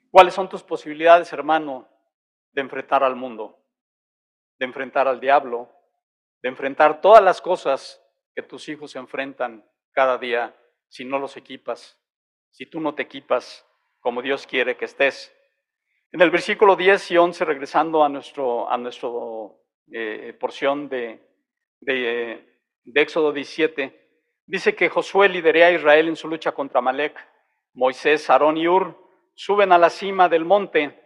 ¿Cuáles 0.09 0.35
son 0.35 0.49
tus 0.49 0.62
posibilidades, 0.62 1.33
hermano, 1.33 1.88
de 2.53 2.61
enfrentar 2.61 3.03
al 3.03 3.17
mundo, 3.17 3.59
de 4.58 4.66
enfrentar 4.66 5.08
al 5.08 5.20
diablo, 5.20 5.70
de 6.42 6.49
enfrentar 6.49 7.00
todas 7.00 7.23
las 7.23 7.40
cosas 7.40 8.00
que 8.34 8.42
tus 8.42 8.68
hijos 8.68 8.96
enfrentan 8.96 9.64
cada 9.92 10.18
día 10.18 10.54
si 10.88 11.04
no 11.04 11.18
los 11.18 11.37
equipas, 11.37 11.99
si 12.50 12.66
tú 12.66 12.80
no 12.80 12.94
te 12.94 13.02
equipas 13.02 13.66
como 14.00 14.23
Dios 14.23 14.46
quiere 14.46 14.76
que 14.76 14.84
estés? 14.84 15.34
En 16.12 16.20
el 16.20 16.30
versículo 16.30 16.76
10 16.76 17.11
y 17.11 17.16
11, 17.16 17.44
regresando 17.44 18.04
a 18.04 18.08
nuestro, 18.08 18.70
a 18.70 18.76
nuestro 18.76 19.64
eh, 19.90 20.37
porción 20.38 20.88
de, 20.88 21.20
de, 21.80 22.61
Éxodo 22.94 23.32
17, 23.32 24.08
dice 24.46 24.75
que 24.76 24.88
Josué 24.88 25.28
lideré 25.28 25.64
a 25.64 25.73
Israel 25.73 26.08
en 26.08 26.16
su 26.16 26.28
lucha 26.28 26.52
contra 26.52 26.80
Malek. 26.80 27.16
Moisés, 27.73 28.30
Aarón 28.30 28.56
y 28.56 28.68
Ur 28.68 28.96
suben 29.34 29.73
a 29.73 29.78
la 29.78 29.90
cima 29.90 30.28
del 30.28 30.44
monte. 30.44 31.00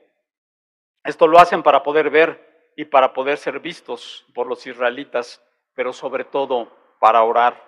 Esto 1.02 1.26
lo 1.26 1.38
hacen 1.38 1.62
para 1.62 1.82
poder 1.82 2.10
ver 2.10 2.47
y 2.78 2.85
para 2.85 3.12
poder 3.12 3.37
ser 3.38 3.58
vistos 3.58 4.25
por 4.32 4.47
los 4.47 4.64
israelitas, 4.64 5.44
pero 5.75 5.92
sobre 5.92 6.23
todo 6.23 6.70
para 7.00 7.25
orar. 7.25 7.61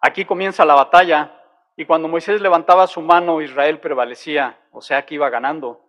Aquí 0.00 0.24
comienza 0.24 0.64
la 0.64 0.76
batalla 0.76 1.42
y 1.76 1.84
cuando 1.84 2.06
Moisés 2.06 2.40
levantaba 2.40 2.86
su 2.86 3.02
mano, 3.02 3.42
Israel 3.42 3.80
prevalecía, 3.80 4.56
o 4.70 4.80
sea 4.80 5.04
que 5.04 5.16
iba 5.16 5.28
ganando 5.28 5.80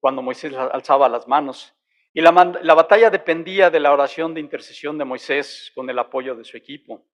cuando 0.00 0.20
Moisés 0.20 0.54
alzaba 0.54 1.08
las 1.08 1.26
manos. 1.26 1.74
Y 2.12 2.20
la, 2.20 2.30
la, 2.60 2.74
batalla 2.74 3.08
dependía 3.08 3.70
de 3.70 3.80
la 3.80 3.90
oración 3.90 4.34
de 4.34 4.40
intercesión 4.40 4.98
de 4.98 5.06
Moisés 5.06 5.72
con 5.74 5.88
el 5.88 5.98
apoyo 5.98 6.34
de 6.34 6.44
su 6.44 6.58
equipo. 6.58 7.06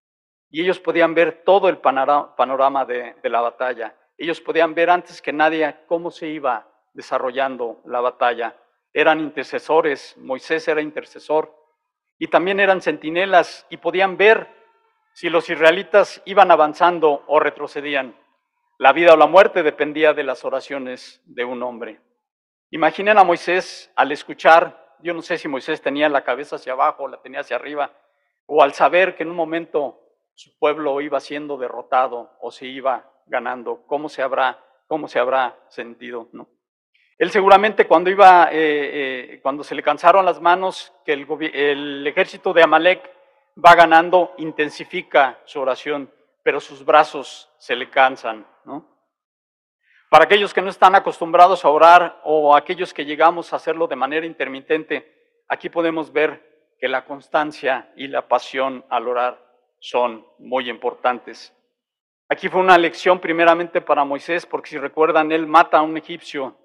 y 0.49 0.59
ellos 0.61 0.81
podían 0.81 1.15
ver 1.15 1.43
todo 1.45 1.69
el 1.69 1.77
panorama 1.77 2.83
de, 2.83 3.15
de 3.23 3.29
la 3.29 3.39
batalla. 3.39 3.95
Ellos 4.17 4.41
podían 4.41 4.75
ver 4.75 4.89
antes 4.89 5.21
que 5.21 5.31
nadie 5.31 5.73
cómo 5.87 6.11
se 6.11 6.27
iba 6.27 6.67
desarrollando 6.93 7.81
la 7.85 8.01
batalla. 8.01 8.57
Eran 8.93 9.19
intercesores, 9.19 10.15
Moisés 10.17 10.67
era 10.67 10.81
intercesor, 10.81 11.55
y 12.17 12.27
también 12.27 12.59
eran 12.59 12.81
centinelas 12.81 13.65
y 13.69 13.77
podían 13.77 14.17
ver 14.17 14.47
si 15.13 15.29
los 15.29 15.49
israelitas 15.49 16.21
iban 16.25 16.51
avanzando 16.51 17.23
o 17.27 17.39
retrocedían. 17.39 18.15
La 18.77 18.93
vida 18.93 19.13
o 19.13 19.17
la 19.17 19.27
muerte 19.27 19.63
dependía 19.63 20.13
de 20.13 20.23
las 20.23 20.43
oraciones 20.45 21.21
de 21.25 21.45
un 21.45 21.63
hombre. 21.63 21.99
Imaginen 22.69 23.17
a 23.17 23.23
Moisés 23.23 23.91
al 23.95 24.11
escuchar, 24.11 24.95
yo 24.99 25.13
no 25.13 25.21
sé 25.21 25.37
si 25.37 25.47
Moisés 25.47 25.81
tenía 25.81 26.09
la 26.09 26.23
cabeza 26.23 26.55
hacia 26.57 26.73
abajo 26.73 27.03
o 27.03 27.07
la 27.07 27.21
tenía 27.21 27.41
hacia 27.41 27.55
arriba, 27.55 27.91
o 28.45 28.63
al 28.63 28.73
saber 28.73 29.15
que 29.15 29.23
en 29.23 29.29
un 29.29 29.35
momento 29.35 29.99
su 30.35 30.57
pueblo 30.57 31.01
iba 31.01 31.19
siendo 31.19 31.57
derrotado 31.57 32.37
o 32.39 32.51
se 32.51 32.67
iba 32.67 33.11
ganando, 33.25 33.85
cómo 33.87 34.09
se 34.09 34.21
habrá, 34.21 34.63
cómo 34.87 35.07
se 35.07 35.19
habrá 35.19 35.57
sentido, 35.69 36.29
¿no? 36.33 36.49
Él 37.21 37.29
seguramente 37.29 37.85
cuando 37.85 38.09
iba, 38.09 38.49
eh, 38.51 38.55
eh, 39.33 39.39
cuando 39.43 39.63
se 39.63 39.75
le 39.75 39.83
cansaron 39.83 40.25
las 40.25 40.41
manos, 40.41 40.91
que 41.05 41.13
el, 41.13 42.07
ejército 42.07 42.51
de 42.51 42.63
Amalek 42.63 43.07
va 43.63 43.75
ganando, 43.75 44.33
intensifica 44.39 45.37
su 45.45 45.61
oración, 45.61 46.11
pero 46.41 46.59
sus 46.59 46.83
brazos 46.83 47.47
se 47.59 47.75
le 47.75 47.91
cansan. 47.91 48.43
Para 50.09 50.23
aquellos 50.23 50.51
que 50.51 50.63
no 50.63 50.71
están 50.71 50.95
acostumbrados 50.95 51.63
a 51.63 51.69
orar 51.69 52.19
o 52.23 52.55
aquellos 52.55 52.91
que 52.91 53.05
llegamos 53.05 53.53
a 53.53 53.57
hacerlo 53.57 53.85
de 53.85 53.97
manera 53.97 54.25
intermitente, 54.25 55.43
aquí 55.47 55.69
podemos 55.69 56.11
ver 56.11 56.73
que 56.79 56.87
la 56.87 57.05
constancia 57.05 57.91
y 57.95 58.07
la 58.07 58.27
pasión 58.27 58.83
al 58.89 59.07
orar 59.07 59.39
son 59.77 60.25
muy 60.39 60.71
importantes. 60.71 61.55
Aquí 62.29 62.49
fue 62.49 62.61
una 62.61 62.79
lección 62.79 63.19
primeramente 63.19 63.79
para 63.79 64.03
Moisés, 64.05 64.47
porque 64.47 64.71
si 64.71 64.79
recuerdan, 64.79 65.31
él 65.31 65.45
mata 65.45 65.77
a 65.77 65.83
un 65.83 65.95
egipcio 65.97 66.57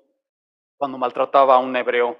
cuando 0.76 0.99
maltrataba 0.99 1.54
a 1.54 1.59
un 1.59 1.75
hebreo. 1.76 2.18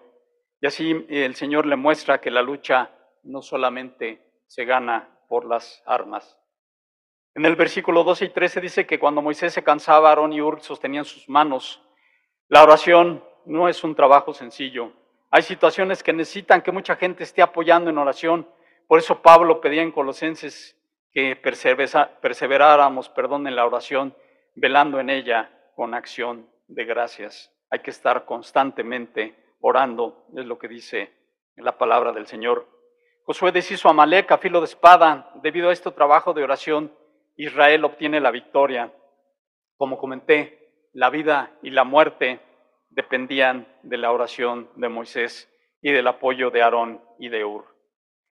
Y 0.61 0.67
así 0.67 1.07
el 1.09 1.35
Señor 1.35 1.67
le 1.67 1.77
muestra 1.77 2.21
que 2.21 2.31
la 2.31 2.43
lucha 2.43 2.91
no 3.23 3.43
solamente 3.43 4.43
se 4.47 4.65
gana 4.65 5.19
por 5.29 5.45
las 5.45 5.83
armas. 5.87 6.39
En 7.35 7.45
el 7.45 7.57
versículo 7.57 8.03
12 8.03 8.25
y 8.25 8.29
13 8.31 8.61
dice 8.61 8.87
que 8.87 8.99
cuando 8.99 9.21
Moisés 9.21 9.53
se 9.53 9.63
cansaba, 9.63 10.09
Aarón 10.09 10.33
y 10.33 10.41
Ur 10.41 10.61
sostenían 10.63 11.05
sus 11.05 11.29
manos. 11.29 11.83
La 12.49 12.63
oración 12.63 13.23
no 13.45 13.69
es 13.69 13.85
un 13.85 13.95
trabajo 13.95 14.33
sencillo. 14.33 14.93
Hay 15.31 15.43
situaciones 15.43 16.03
que 16.03 16.13
necesitan 16.13 16.63
que 16.63 16.73
mucha 16.73 16.97
gente 16.97 17.25
esté 17.25 17.43
apoyando 17.43 17.91
en 17.91 17.99
oración. 17.99 18.49
Por 18.89 18.99
eso 18.99 19.21
Pablo 19.21 19.61
pedía 19.61 19.83
en 19.83 19.93
Colosenses 19.93 20.81
que 21.13 21.37
perseveráramos 21.37 23.09
perdón, 23.11 23.47
en 23.47 23.57
la 23.57 23.67
oración, 23.67 24.17
velando 24.55 25.01
en 25.01 25.11
ella 25.11 25.51
con 25.75 25.95
acción 25.95 26.49
de 26.69 26.85
gracias. 26.85 27.53
Hay 27.71 27.81
que 27.81 27.91
estar 27.91 28.25
constantemente 28.25 29.35
orando, 29.61 30.27
es 30.37 30.47
lo 30.47 30.59
que 30.59 30.69
dice 30.69 31.13
la 31.57 31.79
palabra 31.79 32.13
del 32.13 32.27
Señor. 32.27 32.67
Josué 33.25 33.51
deshizo 33.51 33.89
a 33.89 33.91
Amalek 33.91 34.31
a 34.31 34.39
filo 34.39 34.61
de 34.61 34.67
espada. 34.67 35.31
Debido 35.43 35.71
a 35.71 35.73
este 35.73 35.91
trabajo 35.91 36.33
de 36.33 36.45
oración, 36.45 36.93
Israel 37.37 37.85
obtiene 37.85 38.21
la 38.21 38.31
victoria. 38.31 38.93
Como 39.77 39.99
comenté, 39.99 40.89
la 40.93 41.11
vida 41.11 41.59
y 41.63 41.71
la 41.71 41.85
muerte 41.85 42.41
dependían 42.91 43.67
de 43.83 43.97
la 43.97 44.13
oración 44.13 44.71
de 44.77 44.89
Moisés 44.89 45.51
y 45.83 45.93
del 45.93 46.07
apoyo 46.07 46.51
de 46.51 46.63
Aarón 46.63 47.03
y 47.19 47.29
de 47.29 47.45
Ur. 47.45 47.67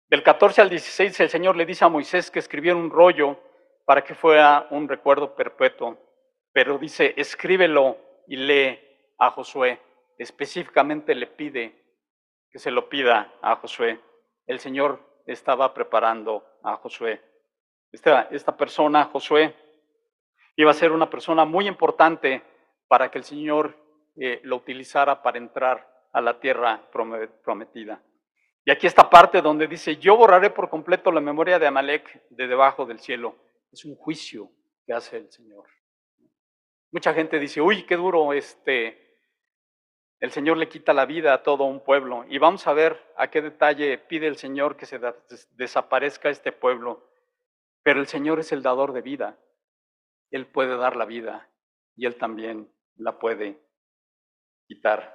Del 0.10 0.24
14 0.24 0.62
al 0.62 0.70
16 0.70 1.20
el 1.22 1.30
Señor 1.30 1.58
le 1.58 1.66
dice 1.66 1.86
a 1.86 1.90
Moisés 1.90 2.30
que 2.30 2.40
escribiera 2.40 2.78
un 2.78 2.92
rollo 2.92 3.40
para 3.86 4.04
que 4.04 4.16
fuera 4.16 4.68
un 4.70 4.88
recuerdo 4.88 5.36
perpetuo, 5.36 5.98
pero 6.54 6.78
dice, 6.78 7.14
escríbelo 7.18 7.98
y 8.28 8.38
lee 8.38 8.80
a 9.26 9.32
Josué, 9.32 9.80
específicamente 10.18 11.16
le 11.16 11.28
pide 11.28 11.84
que 12.52 12.60
se 12.60 12.72
lo 12.72 12.88
pida 12.90 13.34
a 13.42 13.56
Josué. 13.56 14.00
El 14.46 14.60
Señor 14.60 15.00
estaba 15.26 15.74
preparando 15.74 16.46
a 16.64 16.76
Josué. 16.76 17.22
Esta, 17.92 18.24
esta 18.32 18.56
persona, 18.56 19.06
Josué, 19.06 19.56
iba 20.56 20.72
a 20.72 20.76
ser 20.76 20.92
una 20.92 21.10
persona 21.10 21.46
muy 21.46 21.68
importante 21.68 22.44
para 22.88 23.10
que 23.10 23.18
el 23.18 23.24
Señor 23.24 23.76
eh, 24.16 24.40
lo 24.44 24.58
utilizara 24.58 25.24
para 25.24 25.38
entrar 25.38 25.90
a 26.12 26.22
la 26.22 26.40
tierra 26.40 26.88
prometida. 27.44 28.04
Y 28.66 28.72
aquí 28.72 28.88
esta 28.88 29.10
parte 29.10 29.42
donde 29.42 29.68
dice, 29.68 29.98
yo 29.98 30.16
borraré 30.16 30.50
por 30.52 30.70
completo 30.70 31.12
la 31.12 31.20
memoria 31.20 31.60
de 31.60 31.68
Amalek 31.68 32.24
de 32.30 32.48
debajo 32.48 32.86
del 32.86 33.00
cielo. 33.00 33.36
Es 33.72 33.84
un 33.84 33.96
juicio 33.96 34.52
que 34.86 34.94
hace 34.94 35.18
el 35.18 35.32
Señor. 35.32 35.66
Mucha 36.92 37.14
gente 37.14 37.40
dice, 37.40 37.60
uy, 37.60 37.84
qué 37.84 37.96
duro 37.96 38.32
este, 38.34 39.03
el 40.24 40.32
Señor 40.32 40.56
le 40.56 40.70
quita 40.70 40.94
la 40.94 41.06
vida 41.06 41.34
a 41.34 41.44
todo 41.44 41.66
un 41.66 41.82
pueblo. 41.82 42.24
Y 42.30 42.38
vamos 42.38 42.66
a 42.66 42.72
ver 42.72 42.98
a 43.18 43.30
qué 43.30 43.42
detalle 43.42 43.98
pide 43.98 44.26
el 44.26 44.38
Señor 44.38 44.78
que 44.78 44.86
se 44.86 44.98
desaparezca 45.58 46.30
este 46.30 46.54
pueblo. 46.54 47.10
Pero 47.84 48.00
el 48.00 48.08
Señor 48.08 48.40
es 48.40 48.54
el 48.54 48.64
dador 48.64 48.94
de 48.94 49.02
vida. 49.02 49.38
Él 50.32 50.46
puede 50.48 50.78
dar 50.78 50.96
la 50.96 51.04
vida 51.04 51.50
y 51.98 52.06
Él 52.06 52.16
también 52.16 52.72
la 52.96 53.20
puede 53.20 53.60
quitar. 54.66 55.14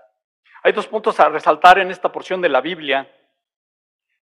Hay 0.63 0.73
dos 0.73 0.87
puntos 0.87 1.19
a 1.21 1.31
resaltar 1.31 1.79
en 1.79 1.91
esta 1.91 2.13
porción 2.13 2.43
de 2.43 2.51
la 2.51 2.61
Biblia. 2.61 3.11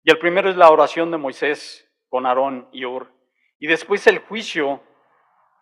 Y 0.03 0.11
el 0.11 0.19
primero 0.19 0.51
es 0.51 0.57
la 0.57 0.71
oración 0.71 1.11
de 1.11 1.17
Moisés 1.17 1.91
con 2.11 2.27
Aarón 2.27 2.69
y 2.73 2.85
Ur. 2.85 3.11
Y 3.59 3.69
después 3.69 4.07
el 4.07 4.19
juicio 4.19 4.83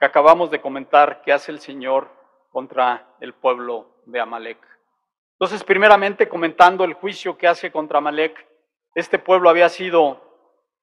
que 0.00 0.06
acabamos 0.06 0.50
de 0.50 0.60
comentar 0.60 1.22
que 1.22 1.32
hace 1.32 1.52
el 1.52 1.60
Señor 1.60 2.10
contra 2.50 3.14
el 3.20 3.34
pueblo 3.34 4.02
de 4.04 4.18
Amalek. 4.18 4.71
Entonces, 5.42 5.64
primeramente 5.64 6.28
comentando 6.28 6.84
el 6.84 6.92
juicio 6.92 7.36
que 7.36 7.48
hace 7.48 7.72
contra 7.72 8.00
Malek, 8.00 8.46
este 8.94 9.18
pueblo 9.18 9.50
había 9.50 9.68
sido 9.68 10.22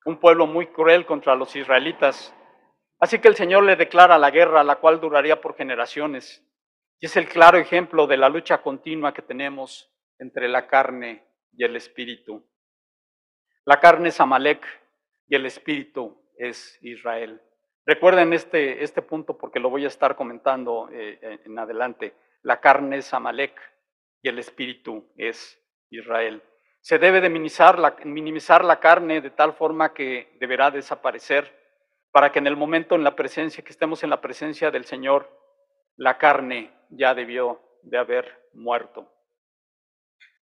un 0.04 0.19
pueblo 0.19 0.48
muy 0.48 0.67
cruel 0.67 1.06
contra 1.06 1.34
los 1.34 1.56
israelitas. 1.56 2.36
Así 3.00 3.19
que 3.19 3.30
el 3.30 3.38
Señor 3.38 3.63
le 3.63 3.78
declara 3.78 4.17
la 4.17 4.32
guerra, 4.32 4.65
la 4.65 4.76
cual 4.76 5.00
duraría 5.00 5.39
por 5.39 5.56
generaciones. 5.56 6.45
Y 7.00 7.06
es 7.06 7.15
el 7.15 7.30
claro 7.30 7.58
ejemplo 7.58 8.06
de 8.06 8.17
la 8.17 8.28
lucha 8.28 8.62
continua 8.62 9.13
que 9.13 9.22
tenemos 9.22 9.89
entre 10.17 10.50
la 10.50 10.67
carne 10.67 11.24
y 11.54 11.63
el 11.63 11.78
espíritu. 11.78 12.45
La 13.63 13.80
carne 13.80 14.10
es 14.10 14.19
Amalek 14.19 14.62
y 15.30 15.36
el 15.36 15.45
espíritu 15.45 16.22
es 16.38 16.78
Israel. 16.82 17.41
Recuerden 17.86 18.34
este, 18.34 18.84
este 18.84 19.02
punto 19.04 19.38
porque 19.38 19.62
lo 19.62 19.69
voy 19.69 19.86
a 19.86 19.88
estar 19.88 20.17
comentando 20.17 20.89
eh, 20.91 21.39
en 21.45 21.58
adelante. 21.58 22.13
La 22.41 22.60
carne 22.60 22.98
es 22.98 23.13
Amalek 23.13 23.58
y 24.22 24.30
el 24.30 24.40
espíritu 24.40 25.12
es 25.18 25.60
Israel. 25.90 26.42
Se 26.82 26.98
debe 26.98 27.22
de 27.22 27.30
minimizar 27.30 27.78
la, 27.78 27.96
minimizar 28.06 28.64
la 28.64 28.80
carne 28.80 29.22
de 29.22 29.32
tal 29.32 29.54
forma 29.54 29.94
que 29.94 30.36
deberá 30.40 30.72
desaparecer 30.72 31.58
para 32.12 32.32
que 32.32 32.40
en 32.40 32.48
el 32.48 32.56
momento 32.56 32.96
en 32.96 33.04
la 33.04 33.16
presencia, 33.16 33.64
que 33.64 33.72
estemos 33.72 34.04
en 34.04 34.10
la 34.10 34.22
presencia 34.22 34.72
del 34.72 34.86
Señor, 34.86 35.30
la 35.96 36.18
carne 36.18 36.72
ya 36.90 37.14
debió 37.14 37.62
de 37.84 37.98
haber 37.98 38.50
muerto. 38.54 39.12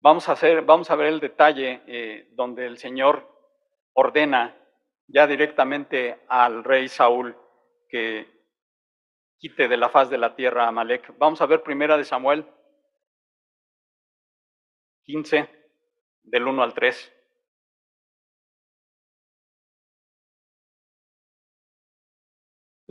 Vamos 0.01 0.29
a, 0.29 0.33
hacer, 0.33 0.63
vamos 0.63 0.91
a 0.91 0.97
ver 0.97 1.09
el 1.09 1.21
detalle 1.21 1.83
eh, 1.87 2.29
donde 2.33 2.67
el 2.67 2.79
Señor 2.79 3.29
ordena 3.93 4.57
ya 5.07 5.27
directamente 5.27 6.25
al 6.29 6.65
rey 6.65 6.89
Saúl 6.89 7.37
que 7.89 8.27
quite 9.39 9.69
de 9.69 9.77
la 9.77 9.91
faz 9.91 10.11
de 10.11 10.19
la 10.19 10.35
tierra 10.35 10.65
a 10.65 10.69
Amalek. 10.69 11.15
Vamos 11.19 11.41
a 11.41 11.47
ver 11.47 11.63
primera 11.63 11.97
de 11.97 12.05
Samuel 12.05 12.47
15, 15.05 15.49
del 16.25 16.47
1 16.47 16.63
al 16.63 16.75
3. 16.75 17.13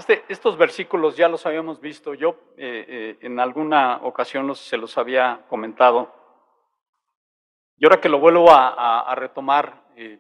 Este, 0.02 0.24
estos 0.30 0.58
versículos 0.58 1.16
ya 1.16 1.28
los 1.28 1.46
habíamos 1.46 1.80
visto, 1.80 2.16
yo 2.16 2.54
eh, 2.58 2.86
eh, 2.88 3.18
en 3.22 3.40
alguna 3.40 3.98
ocasión 4.04 4.56
se 4.56 4.76
los 4.76 4.98
había 4.98 5.46
comentado. 5.48 6.12
Y 7.78 7.86
ahora 7.86 8.02
que 8.02 8.10
lo 8.10 8.20
vuelvo 8.20 8.48
a, 8.50 9.14
retomar, 9.16 9.86
eh, 9.96 10.20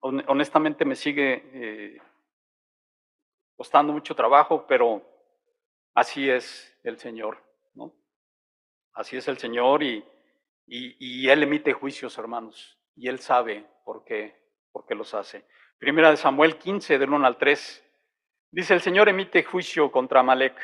honestamente 0.00 0.84
me 0.84 0.94
sigue 0.94 2.00
costando 3.56 3.92
mucho 3.92 4.14
trabajo, 4.14 4.64
pero 4.66 5.02
así 5.94 6.30
es 6.30 6.78
el 6.84 6.98
Señor. 6.98 7.42
Así 8.92 9.16
es 9.16 9.26
el 9.26 9.38
Señor 9.38 9.82
y, 10.66 11.28
Él 11.28 11.42
emite 11.42 11.72
juicios, 11.72 12.16
hermanos, 12.18 12.78
y 12.96 13.08
Él 13.08 13.18
sabe 13.18 13.66
por 13.84 14.04
qué, 14.04 14.34
por 14.72 14.86
qué 14.86 14.94
los 14.94 15.14
hace. 15.14 15.44
Primera 15.78 16.10
de 16.10 16.16
Samuel 16.16 16.56
15, 16.56 16.98
del 16.98 17.10
1 17.10 17.26
al 17.26 17.36
3. 17.36 17.84
Dice, 18.50 18.74
el 18.74 18.80
Señor 18.80 19.08
emite 19.08 19.42
juicio 19.42 19.90
contra 19.90 20.20
Amalek. 20.20 20.54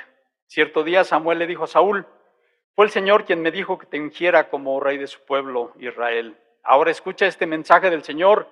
Cierto 0.47 0.83
día 0.83 1.05
Samuel 1.05 1.39
le 1.39 1.47
dijo 1.47 1.65
a 1.65 1.69
Saúl, 1.69 2.07
fue 2.75 2.87
el 2.87 2.91
Señor 2.91 3.25
quien 3.25 3.43
me 3.43 3.51
dijo 3.51 3.79
que 3.79 3.87
te 3.87 4.01
ungiera 4.01 4.49
como 4.49 4.81
rey 4.81 4.97
de 4.97 5.07
su 5.07 5.21
pueblo, 5.25 5.75
Israel. 5.79 6.39
Ahora 6.63 6.91
escucha 6.91 7.27
este 7.27 7.47
mensaje 7.47 7.91
del 7.91 8.05
Señor. 8.05 8.49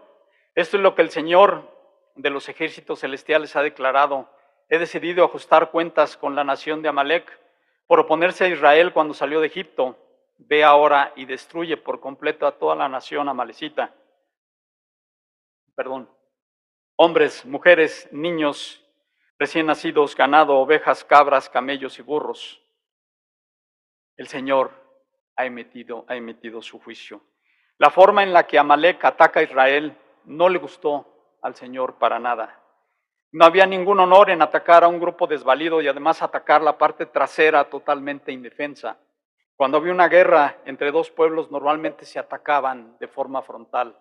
Esto 0.55 0.77
es 0.77 0.83
lo 0.83 0.95
que 0.95 1.03
el 1.03 1.11
Señor 1.11 1.71
de 2.15 2.31
los 2.31 2.49
ejércitos 2.49 3.01
celestiales 3.01 3.55
ha 3.57 3.63
declarado, 3.63 4.29
he 4.69 4.79
decidido 4.79 5.25
ajustar 5.25 5.71
cuentas 5.71 6.17
con 6.17 6.35
la 6.35 6.45
nación 6.45 6.83
de 6.83 6.89
Amalek 6.89 7.39
por 7.87 8.01
oponerse 8.01 8.45
a 8.45 8.49
Israel 8.49 8.93
cuando 8.93 9.15
salió 9.15 9.41
de 9.41 9.47
Egipto. 9.47 9.97
Ve 10.39 10.65
ahora 10.65 11.13
y 11.17 11.25
destruye 11.25 11.77
por 11.77 12.01
completo 12.01 12.47
a 12.47 12.59
toda 12.59 12.75
la 12.75 12.89
nación 12.89 13.29
amalecita. 13.29 13.95
Perdón. 15.75 16.09
Hombres, 16.97 17.45
mujeres, 17.45 18.09
niños, 18.11 18.85
recién 19.39 19.67
nacidos, 19.67 20.17
ganado, 20.17 20.57
ovejas, 20.57 21.05
cabras, 21.05 21.49
camellos 21.49 21.99
y 21.99 22.03
burros. 22.03 22.61
El 24.17 24.27
Señor 24.27 24.73
ha 25.37 25.47
emitido, 25.47 26.05
ha 26.09 26.17
emitido 26.17 26.61
su 26.63 26.81
juicio. 26.81 27.21
La 27.79 27.91
forma 27.91 28.25
en 28.25 28.33
la 28.33 28.47
que 28.47 28.59
Amalek 28.59 29.05
ataca 29.05 29.39
a 29.39 29.45
Israel 29.45 29.97
no 30.25 30.49
le 30.49 30.59
gustó 30.59 31.39
al 31.43 31.55
Señor 31.55 31.99
para 31.99 32.19
nada. 32.19 32.61
No 33.31 33.45
había 33.45 33.67
ningún 33.67 34.01
honor 34.01 34.31
en 34.31 34.43
atacar 34.43 34.83
a 34.83 34.89
un 34.89 34.99
grupo 34.99 35.27
desvalido 35.27 35.81
y 35.81 35.89
además 35.89 36.23
atacar 36.23 36.63
la 36.63 36.79
parte 36.79 37.07
trasera 37.07 37.69
totalmente 37.69 38.33
indefensa. 38.33 38.99
Cuando 39.59 39.77
había 39.77 39.93
una 39.93 40.09
guerra 40.09 40.57
entre 40.65 40.91
dos 40.91 41.11
pueblos, 41.11 41.51
normalmente 41.51 42.07
se 42.07 42.19
atacaban 42.19 42.97
de 42.99 43.09
forma 43.09 43.43
frontal, 43.43 43.99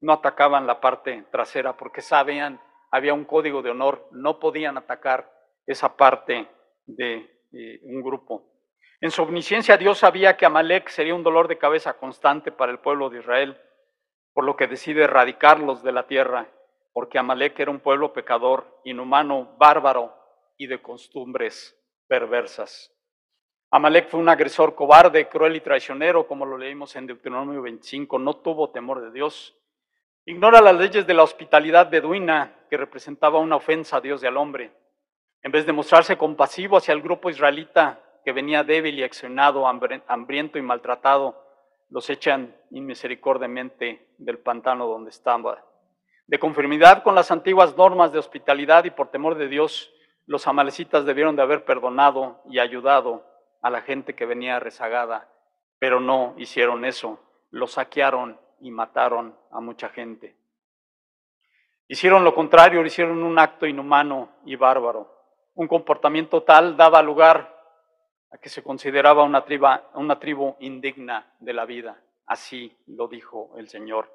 no 0.00 0.12
atacaban 0.12 0.68
la 0.68 0.80
parte 0.80 1.24
trasera 1.32 1.76
porque 1.76 2.00
sabían, 2.00 2.60
había 2.92 3.14
un 3.14 3.24
código 3.24 3.62
de 3.62 3.70
honor, 3.70 4.06
no 4.12 4.38
podían 4.38 4.78
atacar 4.78 5.28
esa 5.66 5.96
parte 5.96 6.46
de 6.86 7.16
eh, 7.52 7.80
un 7.82 8.02
grupo. 8.02 8.52
En 9.00 9.10
su 9.10 9.22
omnisciencia 9.22 9.76
Dios 9.76 9.98
sabía 9.98 10.36
que 10.36 10.46
Amalek 10.46 10.88
sería 10.90 11.16
un 11.16 11.24
dolor 11.24 11.48
de 11.48 11.58
cabeza 11.58 11.94
constante 11.94 12.52
para 12.52 12.70
el 12.70 12.78
pueblo 12.78 13.10
de 13.10 13.18
Israel, 13.18 13.60
por 14.32 14.44
lo 14.44 14.54
que 14.54 14.68
decide 14.68 15.02
erradicarlos 15.02 15.82
de 15.82 15.92
la 15.92 16.06
tierra 16.06 16.48
porque 16.98 17.16
Amalek 17.16 17.60
era 17.60 17.70
un 17.70 17.78
pueblo 17.78 18.12
pecador, 18.12 18.80
inhumano, 18.82 19.54
bárbaro 19.56 20.12
y 20.56 20.66
de 20.66 20.82
costumbres 20.82 21.80
perversas. 22.08 22.92
Amalek 23.70 24.08
fue 24.08 24.20
un 24.20 24.28
agresor 24.28 24.74
cobarde, 24.74 25.28
cruel 25.28 25.56
y 25.56 25.60
traicionero, 25.60 26.26
como 26.26 26.46
lo 26.46 26.56
leímos 26.56 26.96
en 26.96 27.06
Deuteronomio 27.06 27.60
25, 27.62 28.18
no 28.18 28.36
tuvo 28.36 28.70
temor 28.70 29.00
de 29.02 29.10
Dios. 29.10 29.56
Ignora 30.24 30.60
las 30.60 30.76
leyes 30.76 31.06
de 31.06 31.14
la 31.14 31.22
hospitalidad 31.22 31.90
beduina, 31.90 32.54
que 32.70 32.76
representaba 32.76 33.38
una 33.38 33.56
ofensa 33.56 33.98
a 33.98 34.00
Dios 34.00 34.22
y 34.22 34.26
al 34.26 34.36
hombre. 34.36 34.72
En 35.42 35.52
vez 35.52 35.66
de 35.66 35.72
mostrarse 35.72 36.16
compasivo 36.16 36.76
hacia 36.76 36.92
el 36.92 37.02
grupo 37.02 37.30
israelita 37.30 38.00
que 38.24 38.32
venía 38.32 38.64
débil 38.64 38.98
y 38.98 39.02
accionado, 39.02 39.66
hambriento 39.66 40.58
y 40.58 40.62
maltratado, 40.62 41.44
los 41.90 42.08
echan 42.10 42.56
inmisericordiamente 42.70 44.08
del 44.18 44.38
pantano 44.38 44.86
donde 44.86 45.10
estaba 45.10 45.64
de 46.28 46.38
conformidad 46.38 47.02
con 47.02 47.14
las 47.14 47.30
antiguas 47.30 47.74
normas 47.76 48.12
de 48.12 48.18
hospitalidad 48.18 48.84
y 48.84 48.90
por 48.90 49.10
temor 49.10 49.36
de 49.36 49.48
Dios, 49.48 49.90
los 50.26 50.46
amalecitas 50.46 51.06
debieron 51.06 51.36
de 51.36 51.42
haber 51.42 51.64
perdonado 51.64 52.42
y 52.50 52.58
ayudado 52.58 53.24
a 53.62 53.70
la 53.70 53.82
gente 53.82 54.14
que 54.14 54.26
venía 54.26 54.60
rezagada, 54.60 55.28
pero 55.78 56.00
no 56.00 56.34
hicieron 56.36 56.84
eso, 56.84 57.20
los 57.50 57.72
saquearon 57.72 58.40
y 58.60 58.70
mataron 58.70 59.36
a 59.50 59.60
mucha 59.60 59.88
gente. 59.88 60.36
Hicieron 61.88 62.22
lo 62.22 62.34
contrario, 62.34 62.84
hicieron 62.84 63.22
un 63.22 63.38
acto 63.38 63.66
inhumano 63.66 64.30
y 64.44 64.56
bárbaro. 64.56 65.14
Un 65.54 65.66
comportamiento 65.66 66.42
tal 66.42 66.76
daba 66.76 67.02
lugar 67.02 67.56
a 68.30 68.38
que 68.38 68.50
se 68.50 68.62
consideraba 68.62 69.24
una, 69.24 69.44
una 69.94 70.18
tribu 70.18 70.54
indigna 70.60 71.34
de 71.40 71.52
la 71.54 71.64
vida. 71.64 72.02
Así 72.26 72.76
lo 72.86 73.08
dijo 73.08 73.54
el 73.56 73.68
Señor. 73.68 74.12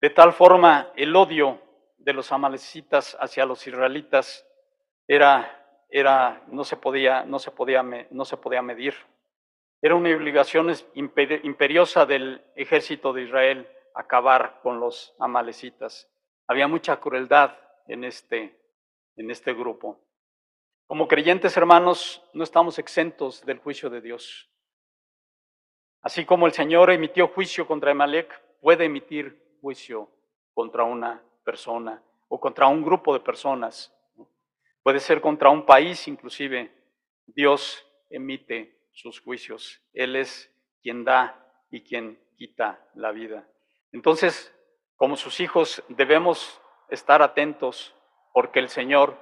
De 0.00 0.10
tal 0.10 0.32
forma, 0.32 0.90
el 0.96 1.14
odio 1.14 1.60
de 1.98 2.12
los 2.14 2.32
amalecitas 2.32 3.16
hacia 3.20 3.44
los 3.44 3.66
israelitas 3.66 4.46
era, 5.06 5.61
era, 5.92 6.42
no, 6.48 6.64
se 6.64 6.76
podía, 6.76 7.24
no, 7.24 7.38
se 7.38 7.50
podía, 7.50 7.82
no 7.82 8.24
se 8.24 8.36
podía 8.38 8.62
medir. 8.62 8.94
Era 9.82 9.94
una 9.94 10.16
obligación 10.16 10.72
imperiosa 10.94 12.06
del 12.06 12.42
ejército 12.56 13.12
de 13.12 13.22
Israel 13.22 13.68
acabar 13.94 14.60
con 14.62 14.80
los 14.80 15.14
amalecitas. 15.18 16.08
Había 16.46 16.66
mucha 16.66 16.98
crueldad 16.98 17.58
en 17.86 18.04
este, 18.04 18.58
en 19.16 19.30
este 19.30 19.52
grupo. 19.52 20.00
Como 20.86 21.06
creyentes 21.08 21.56
hermanos, 21.58 22.24
no 22.32 22.42
estamos 22.42 22.78
exentos 22.78 23.44
del 23.44 23.58
juicio 23.58 23.90
de 23.90 24.00
Dios. 24.00 24.48
Así 26.00 26.24
como 26.24 26.46
el 26.46 26.52
Señor 26.52 26.90
emitió 26.90 27.28
juicio 27.28 27.66
contra 27.66 27.90
Amalek, 27.90 28.40
puede 28.60 28.86
emitir 28.86 29.58
juicio 29.60 30.08
contra 30.54 30.84
una 30.84 31.22
persona 31.44 32.02
o 32.28 32.40
contra 32.40 32.66
un 32.66 32.82
grupo 32.82 33.12
de 33.12 33.20
personas. 33.20 33.94
Puede 34.82 35.00
ser 35.00 35.20
contra 35.20 35.50
un 35.50 35.64
país 35.64 36.08
inclusive. 36.08 36.72
Dios 37.26 37.86
emite 38.10 38.88
sus 38.92 39.20
juicios. 39.20 39.80
Él 39.92 40.16
es 40.16 40.52
quien 40.82 41.04
da 41.04 41.38
y 41.70 41.82
quien 41.82 42.20
quita 42.36 42.84
la 42.94 43.12
vida. 43.12 43.48
Entonces, 43.92 44.54
como 44.96 45.16
sus 45.16 45.40
hijos, 45.40 45.82
debemos 45.88 46.60
estar 46.88 47.22
atentos 47.22 47.94
porque 48.32 48.58
el 48.58 48.68
Señor 48.68 49.18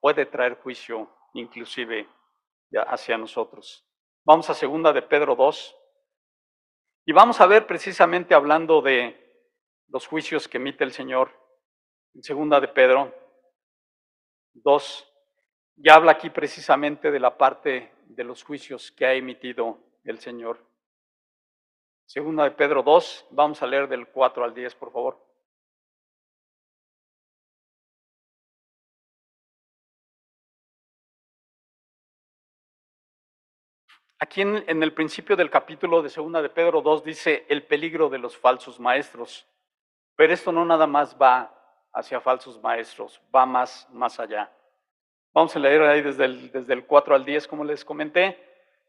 puede 0.00 0.26
traer 0.26 0.56
juicio 0.56 1.10
inclusive 1.34 2.08
hacia 2.86 3.18
nosotros. 3.18 3.86
Vamos 4.24 4.48
a 4.50 4.54
segunda 4.54 4.92
de 4.92 5.02
Pedro 5.02 5.34
2 5.34 5.76
y 7.06 7.12
vamos 7.12 7.40
a 7.40 7.46
ver 7.46 7.66
precisamente 7.66 8.34
hablando 8.34 8.80
de 8.80 9.16
los 9.88 10.06
juicios 10.06 10.46
que 10.46 10.58
emite 10.58 10.84
el 10.84 10.92
Señor. 10.92 11.32
En 12.14 12.22
segunda 12.22 12.60
de 12.60 12.68
Pedro 12.68 13.14
2, 14.54 15.12
ya 15.76 15.94
habla 15.94 16.12
aquí 16.12 16.30
precisamente 16.30 17.10
de 17.10 17.20
la 17.20 17.36
parte 17.36 17.92
de 18.06 18.24
los 18.24 18.42
juicios 18.42 18.90
que 18.92 19.06
ha 19.06 19.14
emitido 19.14 19.78
el 20.04 20.18
Señor. 20.18 20.58
Segunda 22.06 22.44
de 22.44 22.50
Pedro 22.50 22.82
2, 22.82 23.26
vamos 23.30 23.62
a 23.62 23.66
leer 23.66 23.88
del 23.88 24.08
4 24.08 24.44
al 24.44 24.52
10, 24.54 24.74
por 24.74 24.92
favor. 24.92 25.30
Aquí 34.22 34.42
en, 34.42 34.82
el 34.82 34.92
principio 34.92 35.34
del 35.34 35.48
capítulo 35.48 36.02
de 36.02 36.10
Segunda 36.10 36.42
de 36.42 36.50
Pedro 36.50 36.82
2 36.82 37.02
dice 37.02 37.46
el 37.48 37.62
peligro 37.62 38.10
de 38.10 38.18
los 38.18 38.36
falsos 38.36 38.78
maestros. 38.78 39.46
Pero 40.14 40.34
esto 40.34 40.52
no 40.52 40.66
nada 40.66 40.86
más 40.86 41.16
va 41.16 41.59
hacia 41.92 42.20
falsos 42.20 42.60
maestros, 42.62 43.20
va 43.34 43.46
más, 43.46 43.88
más 43.92 44.18
allá. 44.20 44.50
Vamos 45.32 45.54
a 45.54 45.58
leer 45.58 45.82
ahí 45.82 46.02
desde 46.02 46.24
el, 46.24 46.50
desde 46.50 46.72
el 46.72 46.84
4 46.84 47.14
al 47.14 47.24
10, 47.24 47.46
como 47.46 47.64
les 47.64 47.84
comenté. 47.84 48.38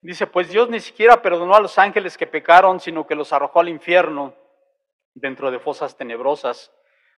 Dice, 0.02 0.26
pues 0.26 0.50
Dios 0.50 0.70
ni 0.70 0.80
siquiera 0.80 1.22
perdonó 1.22 1.54
a 1.54 1.62
los 1.62 1.78
ángeles 1.78 2.18
que 2.18 2.26
pecaron, 2.26 2.80
sino 2.80 3.06
que 3.06 3.16
los 3.16 3.32
arrojó 3.34 3.60
al 3.60 3.70
infierno, 3.70 4.34
dentro 5.14 5.52
de 5.52 5.60
fosas 5.60 5.96
tenebrosas, 5.96 6.72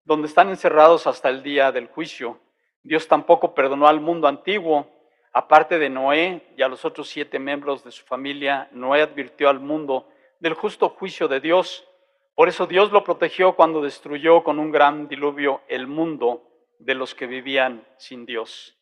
donde 0.04 0.28
están 0.28 0.50
encerrados 0.50 1.06
hasta 1.08 1.30
el 1.30 1.44
día 1.44 1.72
del 1.72 1.88
juicio. 1.88 2.40
Dios 2.84 3.08
tampoco 3.08 3.54
perdonó 3.54 3.88
al 3.88 4.00
mundo 4.00 4.28
antiguo, 4.28 4.88
aparte 5.34 5.78
de 5.78 5.90
Noé 5.90 6.54
y 6.58 6.62
a 6.62 6.68
los 6.68 6.84
otros 6.86 7.10
siete 7.10 7.38
miembros 7.38 7.84
de 7.84 7.92
su 7.92 8.04
familia. 8.06 8.68
Noé 8.72 9.02
advirtió 9.02 9.50
al 9.50 9.60
mundo 9.60 10.08
del 10.40 10.56
justo 10.56 10.90
juicio 10.90 11.28
de 11.28 11.40
Dios 11.40 11.88
por 12.36 12.50
eso 12.50 12.66
Dios 12.66 12.92
lo 12.92 13.04
protegió 13.04 13.56
cuando 13.56 13.82
destruyó 13.82 14.44
con 14.44 14.60
un 14.60 14.72
gran 14.72 15.08
diluvio 15.08 15.62
el 15.68 15.88
mundo 15.88 16.44
de 16.80 16.96
los 16.96 17.14
que 17.14 17.28
vivían 17.28 17.86
sin 17.98 18.26
Dios. 18.26 18.78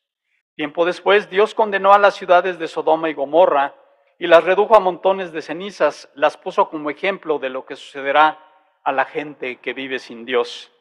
Tiempo 0.55 0.85
después, 0.85 1.29
Dios 1.29 1.53
condenó 1.53 1.93
a 1.93 1.99
las 1.99 2.15
ciudades 2.15 2.59
de 2.59 2.67
Sodoma 2.67 3.09
y 3.09 3.13
Gomorra 3.13 3.75
y 4.17 4.27
las 4.27 4.43
redujo 4.43 4.75
a 4.75 4.81
montones 4.81 5.31
de 5.31 5.41
cenizas, 5.41 6.09
las 6.15 6.37
puso 6.37 6.69
como 6.69 6.89
ejemplo 6.89 7.39
de 7.39 7.49
lo 7.49 7.65
que 7.65 7.75
sucederá 7.75 8.37
a 8.83 8.91
la 8.91 9.05
gente 9.05 9.57
que 9.57 9.73
vive 9.73 9.99
sin 9.99 10.25
Dios. 10.25 10.71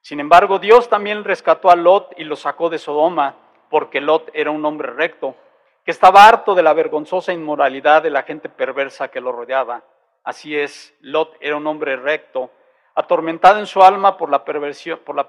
Sin 0.00 0.20
embargo, 0.20 0.58
Dios 0.58 0.88
también 0.88 1.24
rescató 1.24 1.70
a 1.70 1.76
Lot 1.76 2.12
y 2.16 2.24
lo 2.24 2.34
sacó 2.34 2.70
de 2.70 2.78
Sodoma, 2.78 3.36
porque 3.70 4.00
Lot 4.00 4.30
era 4.34 4.50
un 4.50 4.64
hombre 4.64 4.92
recto, 4.92 5.36
que 5.84 5.90
estaba 5.90 6.26
harto 6.26 6.54
de 6.54 6.62
la 6.62 6.72
vergonzosa 6.72 7.32
inmoralidad 7.32 8.02
de 8.02 8.10
la 8.10 8.22
gente 8.22 8.48
perversa 8.48 9.08
que 9.08 9.20
lo 9.20 9.32
rodeaba. 9.32 9.84
Así 10.24 10.56
es, 10.56 10.94
Lot 11.00 11.36
era 11.40 11.56
un 11.56 11.66
hombre 11.66 11.96
recto, 11.96 12.50
atormentado 12.94 13.58
en 13.58 13.66
su 13.66 13.82
alma 13.82 14.16
por 14.16 14.30
la 14.30 14.44
perversión, 14.44 14.98
por 15.04 15.16
la 15.16 15.28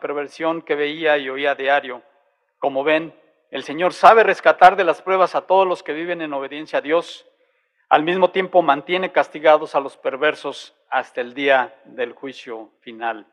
que 0.66 0.76
veía 0.76 1.18
y 1.18 1.30
oía 1.30 1.56
diario. 1.56 2.02
Como 2.58 2.84
ven, 2.84 3.14
el 3.52 3.64
Señor 3.64 3.94
sabe 3.94 4.24
rescatar 4.24 4.76
de 4.76 4.84
las 4.84 5.02
pruebas 5.02 5.36
a 5.36 5.42
todos 5.42 5.68
los 5.68 5.82
que 5.82 5.94
viven 5.94 6.22
en 6.22 6.34
obediencia 6.34 6.80
a 6.80 6.82
Dios. 6.82 7.28
Al 7.90 8.04
mismo 8.04 8.32
tiempo 8.32 8.62
mantiene 8.62 9.12
castigados 9.12 9.74
a 9.76 9.80
los 9.80 9.98
perversos 9.98 10.76
hasta 10.90 11.22
el 11.22 11.34
día 11.34 11.76
del 11.86 12.14
juicio 12.14 12.72
final. 12.82 13.26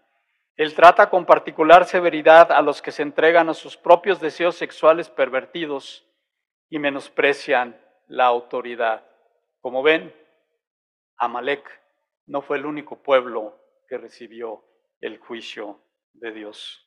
Él 0.56 0.74
trata 0.74 1.10
con 1.10 1.26
particular 1.26 1.84
severidad 1.84 2.50
a 2.50 2.62
los 2.62 2.80
que 2.80 2.92
se 2.92 3.02
entregan 3.02 3.50
a 3.50 3.54
sus 3.54 3.76
propios 3.76 4.20
deseos 4.20 4.56
sexuales 4.56 5.10
pervertidos 5.10 6.06
y 6.70 6.78
menosprecian 6.78 7.78
la 8.06 8.24
autoridad. 8.24 9.04
Como 9.60 9.82
ven, 9.82 10.14
Amalek 11.18 11.68
no 12.26 12.42
fue 12.42 12.59
el 12.59 12.66
único 12.66 12.96
pueblo 12.96 13.59
que 13.88 13.98
recibió 13.98 14.64
el 15.00 15.18
juicio 15.18 15.81
de 16.14 16.33
Dios. 16.33 16.83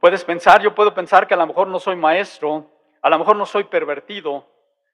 puedes 0.00 0.24
pensar, 0.24 0.60
yo 0.60 0.74
puedo 0.74 0.92
pensar 0.92 1.26
que 1.26 1.34
a 1.34 1.36
lo 1.36 1.46
mejor 1.46 1.68
no 1.68 1.78
soy 1.78 1.96
maestro, 1.96 2.70
a 3.00 3.10
lo 3.10 3.18
mejor 3.18 3.36
no 3.36 3.46
soy 3.46 3.64
pervertido, 3.64 4.46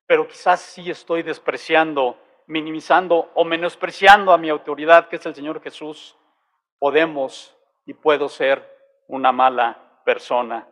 pero 0.06 0.26
quizás 0.26 0.60
sí 0.60 0.90
estoy 0.90 1.22
despreciando, 1.22 2.18
minimizando 2.46 3.30
o 3.34 3.44
menospreciando 3.44 4.32
a 4.32 4.38
mi 4.38 4.50
autoridad, 4.50 5.08
que 5.08 5.16
es 5.16 5.26
el 5.26 5.34
Señor 5.34 5.62
Jesús. 5.62 6.16
Podemos 6.78 7.56
y 7.86 7.94
puedo 7.94 8.28
ser 8.28 8.68
una 9.06 9.32
mala 9.32 10.02
persona, 10.04 10.68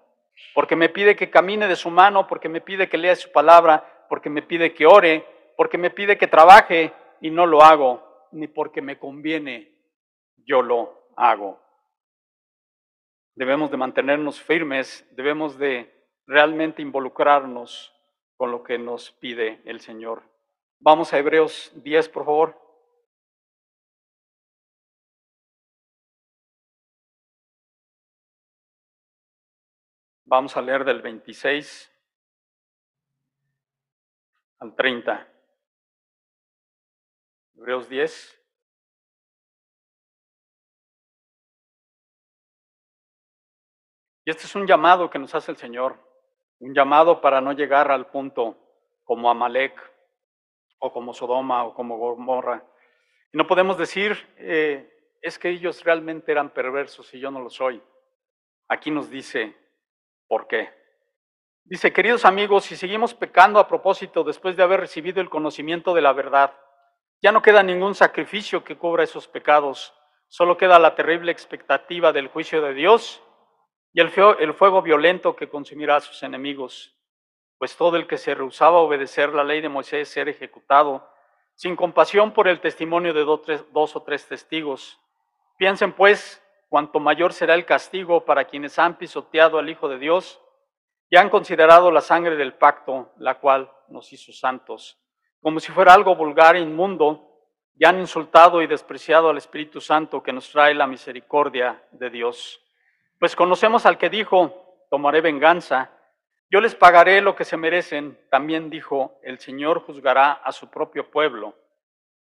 porque 0.55 0.77
me 0.77 0.89
pide 0.89 1.17
que 1.17 1.31
camine 1.31 1.67
de 1.67 1.77
su 1.77 1.91
mano, 1.91 2.27
porque 2.27 2.49
me 2.49 2.61
pide 2.61 2.89
que 2.89 2.99
lea 2.99 3.17
su 3.17 3.31
palabra, 3.33 4.07
porque 4.09 4.31
me 4.31 4.43
pide 4.43 4.75
que 4.75 4.87
ore, 4.87 5.25
porque 5.57 5.79
me 5.79 5.91
pide 5.91 6.19
que 6.19 6.27
trabaje 6.27 6.93
y 7.21 7.31
no 7.31 7.47
lo 7.47 7.63
hago, 7.63 8.29
ni 8.33 8.47
porque 8.47 8.83
me 8.83 8.99
conviene, 8.99 9.75
yo 10.37 10.63
lo 10.63 11.09
hago. 11.17 11.61
Debemos 13.35 13.71
de 13.71 13.77
mantenernos 13.77 14.41
firmes, 14.41 15.07
debemos 15.13 15.59
de 15.59 15.95
realmente 16.27 16.83
involucrarnos 16.83 17.95
con 18.37 18.51
lo 18.51 18.63
que 18.63 18.79
nos 18.79 19.11
pide 19.13 19.63
el 19.65 19.81
Señor. 19.81 20.23
Vamos 20.81 21.13
a 21.13 21.19
Hebreos 21.19 21.73
10, 21.77 22.09
por 22.09 22.25
favor. 22.25 22.69
Vamos 30.25 30.57
a 30.57 30.63
leer 30.63 30.85
del 30.85 31.01
26 31.01 31.91
al 34.59 34.75
30. 34.75 35.38
Hebreos 37.59 37.89
10. 37.89 38.41
Y 44.27 44.31
este 44.31 44.45
es 44.45 44.55
un 44.55 44.65
llamado 44.65 45.11
que 45.11 45.19
nos 45.19 45.35
hace 45.35 45.51
el 45.51 45.57
Señor, 45.57 45.99
un 46.61 46.73
llamado 46.73 47.21
para 47.21 47.41
no 47.41 47.53
llegar 47.53 47.91
al 47.91 48.07
punto 48.07 48.57
como 49.03 49.29
Amalek 49.29 49.75
o 50.79 50.93
como 50.93 51.13
Sodoma 51.13 51.65
o 51.65 51.75
como 51.75 51.99
Gomorra. 51.99 52.65
Y 53.33 53.37
no 53.37 53.47
podemos 53.49 53.77
decir, 53.77 54.17
eh, 54.37 55.17
es 55.21 55.37
que 55.37 55.49
ellos 55.49 55.83
realmente 55.83 56.31
eran 56.31 56.51
perversos 56.51 57.13
y 57.13 57.19
yo 57.19 57.33
no 57.33 57.41
lo 57.41 57.51
soy. 57.51 57.83
Aquí 58.69 58.93
nos 58.93 59.11
dice, 59.11 59.57
¿por 60.29 60.47
qué? 60.47 60.73
Dice, 61.65 61.93
queridos 61.93 62.25
amigos, 62.25 62.67
si 62.67 62.77
seguimos 62.77 63.15
pecando 63.15 63.59
a 63.59 63.67
propósito 63.67 64.23
después 64.23 64.57
de 64.57 64.63
haber 64.63 64.79
recibido 64.79 65.21
el 65.21 65.29
conocimiento 65.29 65.93
de 65.93 66.03
la 66.03 66.13
verdad, 66.13 66.55
ya 67.21 67.33
no 67.33 67.43
queda 67.43 67.63
ningún 67.63 67.95
sacrificio 67.95 68.63
que 68.63 68.77
cubra 68.77 69.05
esos 69.05 69.27
pecados, 69.27 69.95
solo 70.29 70.57
queda 70.57 70.79
la 70.79 70.95
terrible 70.95 71.33
expectativa 71.33 72.13
del 72.13 72.29
juicio 72.29 72.63
de 72.63 72.75
Dios 72.75 73.23
y 73.93 74.01
el, 74.01 74.55
fuego 74.55 74.83
violento 74.83 75.35
que 75.35 75.49
consumirá 75.49 75.97
a 75.97 76.01
sus 76.01 76.23
enemigos, 76.23 76.95
pues 77.59 77.77
todo 77.77 77.97
el 77.97 78.07
que 78.07 78.19
se 78.19 78.35
rehusaba 78.35 78.79
a 78.79 78.83
obedecer 78.83 79.35
la 79.35 79.43
ley 79.43 79.61
de 79.61 79.69
Moisés 79.69 80.09
ser 80.09 80.29
ejecutado, 80.29 81.09
sin 81.55 81.75
compasión 81.75 82.33
por 82.33 82.47
el 82.47 82.61
testimonio 82.61 83.13
de 83.13 83.25
dos 83.25 83.97
o 83.97 84.03
tres 84.03 84.29
testigos. 84.29 85.01
Piensen 85.57 85.93
pues 85.93 86.41
cuanto 86.69 87.01
mayor 87.01 87.33
será 87.33 87.55
el 87.55 87.65
castigo 87.65 88.25
para 88.25 88.45
quienes 88.45 88.79
han 88.79 88.97
pisoteado 88.99 89.59
al 89.59 89.69
Hijo 89.69 89.89
de 89.89 89.99
Dios 89.99 90.41
y 91.11 91.17
han 91.17 91.31
considerado 91.31 91.91
la 91.91 92.03
sangre 92.03 92.37
del 92.37 92.55
pacto, 92.55 93.13
la 93.17 93.41
cual 93.41 93.73
nos 93.89 94.13
hizo 94.13 94.33
santos, 94.33 95.01
como 95.41 95.61
si 95.61 95.73
fuera 95.73 95.95
algo 95.95 96.17
vulgar 96.17 96.57
e 96.57 96.61
inmundo, 96.61 97.25
y 97.77 97.87
han 97.87 98.01
insultado 98.01 98.61
y 98.61 98.67
despreciado 98.67 99.31
al 99.31 99.37
Espíritu 99.37 99.81
Santo 99.81 100.23
que 100.23 100.33
nos 100.33 100.51
trae 100.51 100.75
la 100.75 100.87
misericordia 100.87 101.81
de 101.93 102.11
Dios. 102.11 102.61
Pues 103.21 103.37
conocemos 103.37 103.87
al 103.87 103.99
que 103.99 104.11
dijo, 104.11 104.87
tomaré 104.91 105.21
venganza, 105.21 105.93
yo 106.51 106.61
les 106.61 106.75
pagaré 106.75 107.21
lo 107.21 107.37
que 107.37 107.45
se 107.45 107.57
merecen. 107.57 108.19
También 108.31 108.71
dijo, 108.71 109.21
el 109.23 109.39
Señor 109.39 109.81
juzgará 109.81 110.33
a 110.33 110.51
su 110.53 110.71
propio 110.71 111.11
pueblo. 111.11 111.55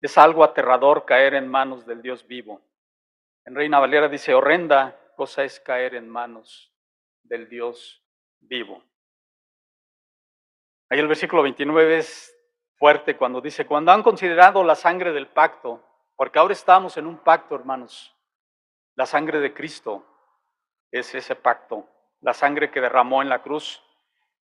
Es 0.02 0.18
algo 0.18 0.44
aterrador 0.44 1.06
caer 1.06 1.34
en 1.34 1.48
manos 1.48 1.86
del 1.86 2.02
Dios 2.02 2.26
vivo. 2.26 2.62
En 3.46 3.56
Reina 3.56 3.80
Valera 3.80 4.08
dice, 4.08 4.34
horrenda 4.34 4.98
cosa 5.16 5.44
es 5.44 5.60
caer 5.60 5.96
en 5.96 6.10
manos 6.10 6.74
del 7.24 7.50
Dios 7.50 8.02
vivo. 8.40 8.84
Ahí 10.90 11.00
el 11.00 11.08
versículo 11.08 11.44
29 11.44 11.98
es 11.98 12.34
fuerte 12.84 13.16
cuando 13.16 13.40
dice, 13.40 13.66
cuando 13.66 13.94
han 13.94 14.04
considerado 14.04 14.62
la 14.62 14.76
sangre 14.76 15.14
del 15.14 15.28
pacto, 15.28 15.82
porque 16.18 16.38
ahora 16.38 16.52
estamos 16.52 16.98
en 16.98 17.08
un 17.08 17.18
pacto, 17.18 17.56
hermanos, 17.56 18.14
la 18.96 19.06
sangre 19.06 19.40
de 19.40 19.54
Cristo, 19.54 20.06
es 20.92 21.16
ese 21.16 21.34
pacto, 21.34 21.88
la 22.20 22.34
sangre 22.34 22.70
que 22.70 22.82
derramó 22.82 23.22
en 23.22 23.30
la 23.30 23.42
cruz. 23.42 23.82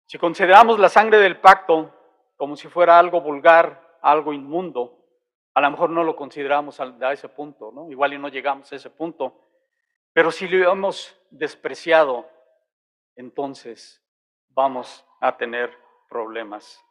Si 0.07 0.19
consideramos 0.19 0.81
la 0.81 0.89
sangre 0.89 1.19
del 1.19 1.39
pacto 1.39 1.95
como 2.37 2.57
si 2.57 2.67
fuera 2.67 2.99
algo 2.99 3.21
vulgar, 3.21 3.97
algo 4.03 4.33
inmundo, 4.33 4.99
a 5.55 5.61
lo 5.61 5.71
mejor 5.71 5.91
no 5.91 6.03
lo 6.03 6.17
consideramos 6.17 6.81
a 6.81 7.13
ese 7.13 7.29
punto, 7.29 7.71
¿no? 7.73 7.89
Igual 7.93 8.15
y 8.15 8.19
no 8.19 8.27
llegamos 8.27 8.73
a 8.73 8.75
ese 8.75 8.91
punto. 8.91 9.41
Pero 10.13 10.33
si 10.33 10.49
lo 10.49 10.73
hemos 10.73 11.17
despreciado, 11.31 12.29
entonces 13.15 14.05
vamos 14.49 15.07
a 15.21 15.37
tener 15.37 15.73
problemas. 16.09 16.83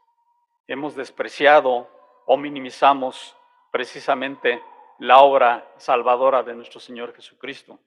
Hemos 0.67 0.95
despreciado 0.95 1.89
o 2.25 2.37
minimizamos 2.37 3.37
precisamente 3.71 4.61
la 4.99 5.19
obra 5.19 5.71
salvadora 5.77 6.43
de 6.43 6.55
nuestro 6.55 6.79
Señor 6.79 7.13
Jesucristo. 7.13 7.79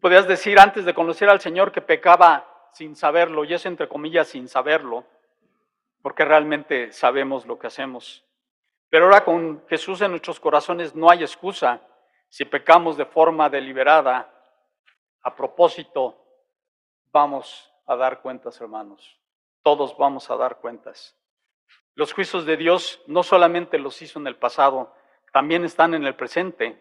Podías 0.00 0.28
decir 0.28 0.58
antes 0.58 0.84
de 0.84 0.94
conocer 0.94 1.28
al 1.28 1.40
Señor 1.40 1.72
que 1.72 1.80
pecaba 1.80 2.68
sin 2.72 2.94
saberlo, 2.94 3.44
y 3.44 3.54
es 3.54 3.64
entre 3.64 3.88
comillas 3.88 4.28
sin 4.28 4.48
saberlo, 4.48 5.04
porque 6.02 6.24
realmente 6.24 6.92
sabemos 6.92 7.46
lo 7.46 7.58
que 7.58 7.68
hacemos. 7.68 8.24
Pero 8.90 9.06
ahora 9.06 9.24
con 9.24 9.64
Jesús 9.68 10.02
en 10.02 10.10
nuestros 10.10 10.38
corazones 10.38 10.94
no 10.94 11.10
hay 11.10 11.22
excusa 11.22 11.80
si 12.28 12.44
pecamos 12.44 12.96
de 12.96 13.06
forma 13.06 13.48
deliberada, 13.48 14.30
a 15.22 15.34
propósito, 15.34 16.22
vamos 17.10 17.72
a 17.86 17.96
dar 17.96 18.20
cuentas, 18.20 18.60
hermanos. 18.60 19.18
Todos 19.62 19.96
vamos 19.96 20.30
a 20.30 20.36
dar 20.36 20.58
cuentas. 20.58 21.16
Los 21.96 22.12
juicios 22.12 22.46
de 22.46 22.56
Dios 22.56 23.02
no 23.08 23.24
solamente 23.24 23.78
los 23.78 24.00
hizo 24.00 24.20
en 24.20 24.28
el 24.28 24.36
pasado, 24.36 24.94
también 25.32 25.64
están 25.64 25.94
en 25.94 26.04
el 26.04 26.14
presente. 26.14 26.80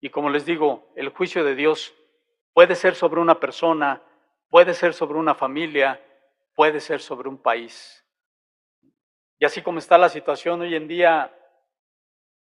Y 0.00 0.10
como 0.10 0.28
les 0.28 0.44
digo, 0.44 0.90
el 0.96 1.10
juicio 1.10 1.44
de 1.44 1.54
Dios 1.54 1.94
Puede 2.54 2.76
ser 2.76 2.94
sobre 2.94 3.20
una 3.20 3.40
persona, 3.40 4.00
puede 4.48 4.74
ser 4.74 4.94
sobre 4.94 5.18
una 5.18 5.34
familia, 5.34 6.00
puede 6.54 6.78
ser 6.78 7.00
sobre 7.00 7.28
un 7.28 7.36
país. 7.36 8.06
Y 9.40 9.44
así 9.44 9.60
como 9.60 9.80
está 9.80 9.98
la 9.98 10.08
situación 10.08 10.60
hoy 10.60 10.76
en 10.76 10.86
día, 10.86 11.36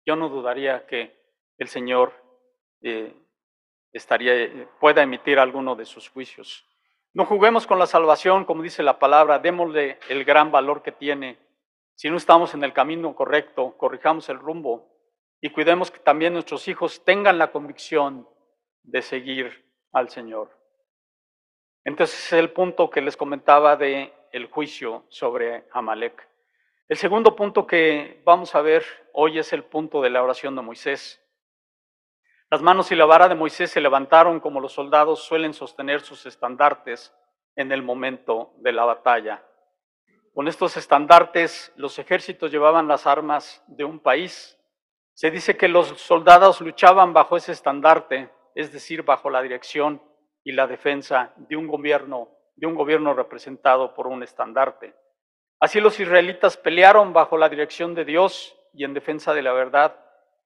yo 0.05 0.17
no 0.17 0.27
dudaría 0.27 0.85
que 0.85 1.17
el 1.57 1.69
Señor 1.69 2.13
eh, 2.81 3.15
estaría, 3.93 4.69
pueda 4.81 5.01
emitir 5.01 5.39
alguno 5.39 5.77
de 5.77 5.85
sus 5.85 6.09
juicios. 6.09 6.67
No 7.13 7.25
juguemos 7.25 7.65
con 7.65 7.79
la 7.79 7.87
salvación, 7.87 8.43
como 8.43 8.63
dice 8.63 8.83
la 8.83 8.99
palabra, 8.99 9.39
démosle 9.39 9.97
el 10.09 10.25
gran 10.25 10.51
valor 10.51 10.83
que 10.83 10.91
tiene. 10.91 11.37
Si 11.95 12.09
no 12.09 12.17
estamos 12.17 12.53
en 12.53 12.63
el 12.63 12.73
camino 12.73 13.15
correcto, 13.15 13.77
corrijamos 13.77 14.29
el 14.29 14.39
rumbo 14.39 14.91
y 15.41 15.49
cuidemos 15.49 15.91
que 15.91 15.99
también 15.99 16.33
nuestros 16.33 16.67
hijos 16.67 17.03
tengan 17.03 17.37
la 17.37 17.51
convicción 17.51 18.27
de 18.83 19.01
seguir 19.01 19.71
al 19.91 20.09
Señor. 20.09 20.49
Entonces 21.83 22.25
es 22.25 22.33
el 22.33 22.51
punto 22.51 22.89
que 22.89 23.01
les 23.01 23.17
comentaba 23.17 23.75
de 23.75 24.13
el 24.31 24.47
juicio 24.47 25.05
sobre 25.09 25.67
Amalek. 25.71 26.27
El 26.87 26.97
segundo 26.97 27.35
punto 27.35 27.65
que 27.65 28.21
vamos 28.25 28.53
a 28.53 28.61
ver 28.61 28.83
hoy 29.13 29.39
es 29.39 29.53
el 29.53 29.63
punto 29.63 30.01
de 30.01 30.09
la 30.09 30.23
oración 30.23 30.55
de 30.55 30.61
Moisés. 30.61 31.21
Las 32.49 32.61
manos 32.61 32.91
y 32.91 32.95
la 32.95 33.05
vara 33.05 33.29
de 33.29 33.35
Moisés 33.35 33.71
se 33.71 33.81
levantaron 33.81 34.39
como 34.39 34.59
los 34.59 34.73
soldados 34.73 35.23
suelen 35.23 35.53
sostener 35.53 36.01
sus 36.01 36.25
estandartes 36.25 37.15
en 37.55 37.71
el 37.71 37.81
momento 37.81 38.53
de 38.57 38.73
la 38.73 38.85
batalla. 38.85 39.43
Con 40.33 40.47
estos 40.47 40.77
estandartes 40.77 41.71
los 41.75 41.99
ejércitos 41.99 42.51
llevaban 42.51 42.87
las 42.87 43.05
armas 43.05 43.63
de 43.67 43.83
un 43.83 43.99
país. 43.99 44.57
Se 45.13 45.29
dice 45.29 45.57
que 45.57 45.67
los 45.67 45.87
soldados 45.99 46.61
luchaban 46.61 47.13
bajo 47.13 47.37
ese 47.37 47.51
estandarte 47.51 48.29
es 48.55 48.71
decir, 48.71 49.03
bajo 49.03 49.29
la 49.29 49.41
dirección 49.41 50.01
y 50.43 50.51
la 50.51 50.67
defensa 50.67 51.33
de 51.37 51.55
un 51.55 51.67
gobierno, 51.67 52.29
de 52.55 52.67
un 52.67 52.75
gobierno 52.75 53.13
representado 53.13 53.93
por 53.93 54.07
un 54.07 54.23
estandarte. 54.23 54.95
Así 55.59 55.79
los 55.79 55.99
israelitas 55.99 56.57
pelearon 56.57 57.13
bajo 57.13 57.37
la 57.37 57.49
dirección 57.49 57.93
de 57.93 58.05
Dios 58.05 58.57
y 58.73 58.83
en 58.83 58.93
defensa 58.93 59.33
de 59.33 59.43
la 59.43 59.53
verdad. 59.53 59.95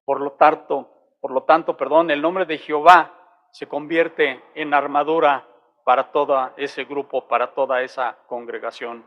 Por 0.04 0.22
lo 0.22 0.34
tanto, 0.34 0.92
por 1.22 1.32
lo 1.32 1.44
tanto, 1.44 1.78
perdón, 1.78 2.12
el 2.12 2.22
nombre 2.22 2.46
de 2.46 2.58
Jehová 2.58 3.14
se 3.52 3.68
convierte 3.68 4.44
en 4.54 4.74
armadura 4.74 5.48
para 5.86 6.12
todo 6.12 6.52
ese 6.58 6.84
grupo, 6.84 7.28
para 7.28 7.54
toda 7.54 7.82
esa 7.82 8.18
congregación. 8.28 9.06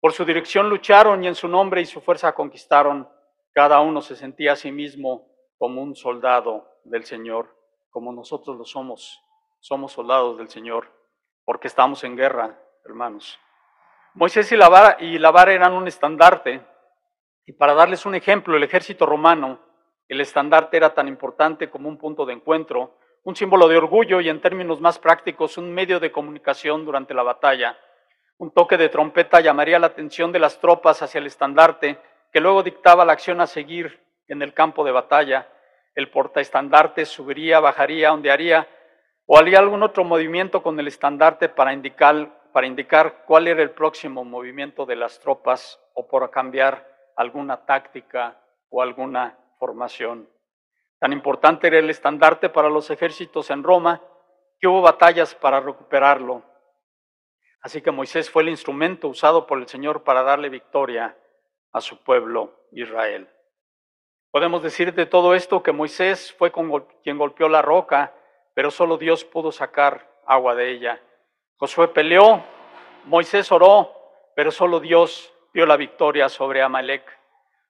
Por 0.00 0.12
su 0.12 0.24
dirección 0.24 0.68
lucharon 0.68 1.22
y 1.22 1.28
en 1.28 1.34
su 1.34 1.48
nombre 1.48 1.80
y 1.80 1.86
su 1.86 2.00
fuerza 2.00 2.32
conquistaron. 2.32 3.08
Cada 3.52 3.80
uno 3.80 4.00
se 4.00 4.16
sentía 4.16 4.52
a 4.52 4.56
sí 4.56 4.72
mismo 4.72 5.28
como 5.58 5.82
un 5.82 5.94
soldado 5.94 6.66
del 6.84 7.04
Señor 7.04 7.60
como 7.90 8.12
nosotros 8.12 8.56
lo 8.56 8.64
somos, 8.64 9.22
somos 9.58 9.92
soldados 9.92 10.38
del 10.38 10.48
Señor. 10.48 10.98
porque 11.42 11.66
estamos 11.66 12.04
en 12.04 12.16
guerra, 12.16 12.56
hermanos. 12.84 13.40
Moisés 14.14 14.52
y 14.52 14.56
la, 14.56 14.68
vara, 14.68 14.96
y 15.00 15.18
la 15.18 15.32
vara 15.32 15.52
eran 15.52 15.72
un 15.72 15.88
estandarte, 15.88 16.64
y 17.44 17.52
para 17.52 17.74
darles 17.74 18.06
un 18.06 18.14
ejemplo, 18.14 18.56
el 18.56 18.62
ejército 18.62 19.04
romano, 19.04 19.58
el 20.06 20.20
estandarte 20.20 20.76
era 20.76 20.94
tan 20.94 21.08
importante 21.08 21.68
como 21.68 21.88
un 21.88 21.98
punto 21.98 22.24
de 22.24 22.34
encuentro, 22.34 22.98
un 23.24 23.34
símbolo 23.34 23.66
de 23.66 23.78
orgullo 23.78 24.20
y 24.20 24.28
en 24.28 24.40
términos 24.40 24.80
más 24.80 25.00
prácticos, 25.00 25.58
un 25.58 25.72
medio 25.72 25.98
de 25.98 26.12
comunicación 26.12 26.84
durante 26.84 27.14
la 27.14 27.24
batalla. 27.24 27.76
Un 28.40 28.52
toque 28.52 28.78
de 28.78 28.88
trompeta 28.88 29.42
llamaría 29.42 29.78
la 29.78 29.88
atención 29.88 30.32
de 30.32 30.38
las 30.38 30.58
tropas 30.60 31.02
hacia 31.02 31.18
el 31.18 31.26
estandarte, 31.26 31.98
que 32.32 32.40
luego 32.40 32.62
dictaba 32.62 33.04
la 33.04 33.12
acción 33.12 33.42
a 33.42 33.46
seguir 33.46 34.00
en 34.28 34.40
el 34.40 34.54
campo 34.54 34.82
de 34.82 34.92
batalla. 34.92 35.46
El 35.94 36.10
portaestandarte 36.10 37.04
subiría, 37.04 37.60
bajaría, 37.60 38.14
ondearía, 38.14 38.66
o 39.26 39.36
haría 39.36 39.58
algún 39.58 39.82
otro 39.82 40.04
movimiento 40.04 40.62
con 40.62 40.80
el 40.80 40.88
estandarte 40.88 41.50
para 41.50 41.74
indicar 41.74 43.24
cuál 43.26 43.46
era 43.46 43.62
el 43.62 43.72
próximo 43.72 44.24
movimiento 44.24 44.86
de 44.86 44.96
las 44.96 45.20
tropas 45.20 45.78
o 45.92 46.08
por 46.08 46.30
cambiar 46.30 46.88
alguna 47.16 47.66
táctica 47.66 48.40
o 48.70 48.80
alguna 48.80 49.36
formación. 49.58 50.26
Tan 50.98 51.12
importante 51.12 51.66
era 51.66 51.78
el 51.78 51.90
estandarte 51.90 52.48
para 52.48 52.70
los 52.70 52.88
ejércitos 52.88 53.50
en 53.50 53.62
Roma 53.62 54.00
que 54.58 54.66
hubo 54.66 54.80
batallas 54.80 55.34
para 55.34 55.60
recuperarlo. 55.60 56.49
Así 57.62 57.82
que 57.82 57.90
Moisés 57.90 58.30
fue 58.30 58.42
el 58.42 58.48
instrumento 58.48 59.08
usado 59.08 59.46
por 59.46 59.58
el 59.58 59.68
Señor 59.68 60.02
para 60.02 60.22
darle 60.22 60.48
victoria 60.48 61.16
a 61.72 61.80
su 61.80 62.02
pueblo 62.02 62.66
Israel. 62.72 63.28
Podemos 64.30 64.62
decir 64.62 64.94
de 64.94 65.06
todo 65.06 65.34
esto 65.34 65.62
que 65.62 65.72
Moisés 65.72 66.32
fue 66.38 66.52
quien 67.02 67.18
golpeó 67.18 67.48
la 67.48 67.62
roca, 67.62 68.14
pero 68.54 68.70
solo 68.70 68.96
Dios 68.96 69.24
pudo 69.24 69.52
sacar 69.52 70.08
agua 70.26 70.54
de 70.54 70.70
ella. 70.70 71.00
Josué 71.56 71.88
peleó, 71.88 72.42
Moisés 73.04 73.50
oró, 73.52 73.92
pero 74.34 74.50
solo 74.50 74.80
Dios 74.80 75.32
dio 75.52 75.66
la 75.66 75.76
victoria 75.76 76.28
sobre 76.28 76.62
Amalek. 76.62 77.02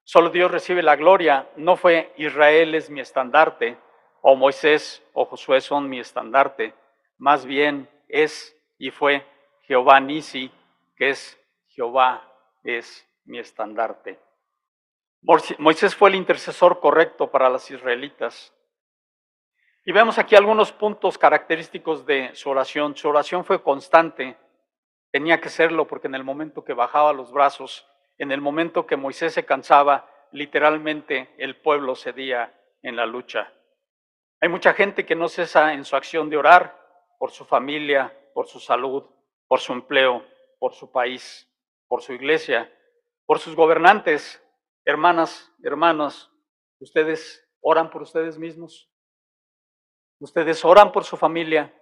Solo 0.05 0.31
Dios 0.31 0.51
recibe 0.51 0.83
la 0.83 0.97
gloria. 0.97 1.49
No 1.57 1.77
fue 1.77 2.13
Israel 2.17 2.75
es 2.75 2.91
mi 2.91 3.01
estandarte, 3.01 3.79
o 4.21 4.37
Moisés 4.37 5.03
o 5.15 5.25
Josué 5.25 5.61
son 5.61 5.89
mi 5.89 5.99
estandarte. 5.99 6.75
Más 7.19 7.47
bien 7.47 7.89
es 8.09 8.57
y 8.79 8.91
fue 8.91 9.25
Jehová 9.71 10.01
Nisi, 10.01 10.51
que 10.97 11.11
es 11.11 11.41
Jehová 11.69 12.29
es 12.65 13.09
mi 13.27 13.39
estandarte. 13.39 14.19
Moisés 15.59 15.95
fue 15.95 16.09
el 16.09 16.17
intercesor 16.17 16.81
correcto 16.81 17.31
para 17.31 17.49
las 17.49 17.71
israelitas. 17.71 18.53
Y 19.85 19.93
vemos 19.93 20.19
aquí 20.19 20.35
algunos 20.35 20.73
puntos 20.73 21.17
característicos 21.17 22.05
de 22.05 22.35
su 22.35 22.51
oración. 22.51 22.97
Su 22.97 23.11
oración 23.11 23.45
fue 23.45 23.63
constante, 23.63 24.37
tenía 25.13 25.41
que 25.41 25.49
serlo 25.49 25.87
porque 25.87 26.09
en 26.09 26.17
el 26.17 26.25
momento 26.25 26.65
que 26.65 26.73
bajaba 26.73 27.13
los 27.13 27.31
brazos, 27.31 27.87
en 28.19 28.33
el 28.33 28.41
momento 28.41 28.89
que 28.89 28.97
Moisés 28.97 29.35
se 29.35 29.45
cansaba, 29.45 30.11
literalmente 30.33 31.33
el 31.39 31.61
pueblo 31.61 31.95
cedía 31.95 32.61
en 32.83 32.97
la 32.97 33.07
lucha. 33.07 33.53
Hay 34.41 34.49
mucha 34.49 34.75
gente 34.75 35.07
que 35.07 35.15
no 35.15 35.29
cesa 35.29 35.75
en 35.75 35.85
su 35.85 35.95
acción 35.95 36.29
de 36.29 36.39
orar 36.39 36.77
por 37.21 37.31
su 37.31 37.45
familia, 37.45 38.13
por 38.35 38.49
su 38.49 38.59
salud, 38.59 39.05
por 39.51 39.59
su 39.59 39.73
empleo, 39.73 40.25
por 40.61 40.75
su 40.75 40.93
país, 40.93 41.51
por 41.89 42.03
su 42.03 42.13
iglesia, 42.13 42.73
por 43.27 43.41
sus 43.41 43.57
gobernantes. 43.57 44.41
Hermanas, 44.85 45.53
hermanos, 45.65 46.31
¿ustedes 46.79 47.45
oran 47.61 47.91
por 47.91 48.03
ustedes 48.03 48.39
mismos? 48.39 48.89
Ustedes 50.21 50.65
oran 50.65 50.93
por 50.93 51.03
su 51.03 51.17
familia. 51.17 51.75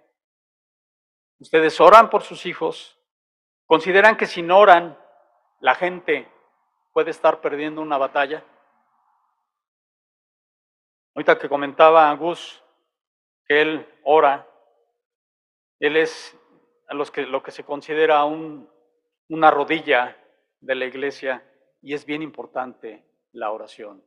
Ustedes 1.37 1.79
oran 1.79 2.09
por 2.09 2.23
sus 2.23 2.47
hijos. 2.47 2.99
Consideran 3.67 4.17
que 4.17 4.25
si 4.25 4.41
no 4.41 4.57
oran, 4.57 4.97
la 5.59 5.75
gente 5.75 6.27
puede 6.91 7.11
estar 7.11 7.39
perdiendo 7.39 7.83
una 7.83 7.99
batalla. 7.99 8.43
Ahorita 11.13 11.37
que 11.37 11.47
comentaba 11.47 12.11
Gus 12.15 12.63
que 13.45 13.61
él 13.61 13.99
ora, 14.03 14.47
él 15.79 15.97
es 15.97 16.35
a 16.89 16.95
los 16.95 17.11
que, 17.11 17.21
lo 17.25 17.43
que 17.43 17.51
se 17.51 17.63
considera 17.63 18.25
un, 18.25 18.67
una 19.29 19.51
rodilla 19.51 20.17
de 20.59 20.75
la 20.75 20.85
iglesia 20.85 21.43
y 21.81 21.93
es 21.93 22.03
bien 22.03 22.23
importante 22.23 23.05
la 23.31 23.51
oración. 23.51 24.03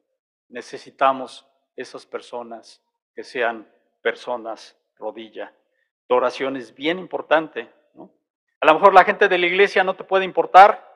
Necesitamos 0.49 1.49
esas 1.77 2.05
personas 2.05 2.85
que 3.15 3.23
sean 3.23 3.71
personas 4.03 4.77
rodilla. 4.97 5.55
Tu 6.09 6.15
oración 6.15 6.57
es 6.57 6.75
bien 6.75 6.99
importante. 6.99 7.73
A 8.61 8.67
lo 8.67 8.75
mejor 8.75 8.95
la 8.95 9.05
gente 9.05 9.29
de 9.29 9.39
la 9.39 9.47
iglesia 9.47 9.85
no 9.85 9.95
te 9.95 10.05
puede 10.05 10.25
importar, 10.25 10.89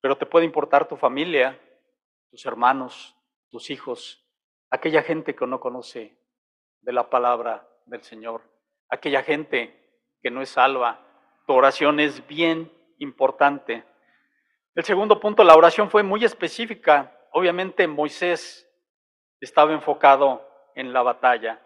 pero 0.00 0.18
te 0.18 0.26
puede 0.26 0.46
importar 0.46 0.88
tu 0.88 0.96
familia, 0.96 1.58
tus 2.30 2.44
hermanos, 2.44 3.16
tus 3.50 3.70
hijos, 3.70 4.26
aquella 4.68 5.02
gente 5.02 5.34
que 5.34 5.46
no 5.46 5.60
conoce 5.60 6.18
de 6.80 6.92
la 6.92 7.08
palabra 7.08 7.68
del 7.86 8.02
Señor, 8.02 8.42
aquella 8.88 9.22
gente 9.22 9.80
que 10.22 10.30
no 10.30 10.42
es 10.42 10.50
salva. 10.50 11.00
Tu 11.46 11.52
oración 11.52 12.00
es 12.00 12.26
bien 12.26 12.72
importante. 12.98 13.84
El 14.74 14.84
segundo 14.84 15.18
punto, 15.20 15.42
la 15.44 15.56
oración 15.56 15.90
fue 15.90 16.02
muy 16.02 16.24
específica. 16.24 17.12
Obviamente 17.32 17.86
Moisés 17.86 18.68
estaba 19.40 19.72
enfocado 19.72 20.46
en 20.74 20.92
la 20.92 21.02
batalla. 21.02 21.60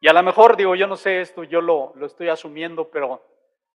Y 0.00 0.08
a 0.08 0.12
lo 0.12 0.22
mejor, 0.22 0.56
digo, 0.56 0.74
yo 0.74 0.86
no 0.86 0.96
sé 0.96 1.20
esto, 1.20 1.42
yo 1.42 1.60
lo, 1.60 1.92
lo 1.96 2.06
estoy 2.06 2.28
asumiendo, 2.28 2.88
pero 2.90 3.24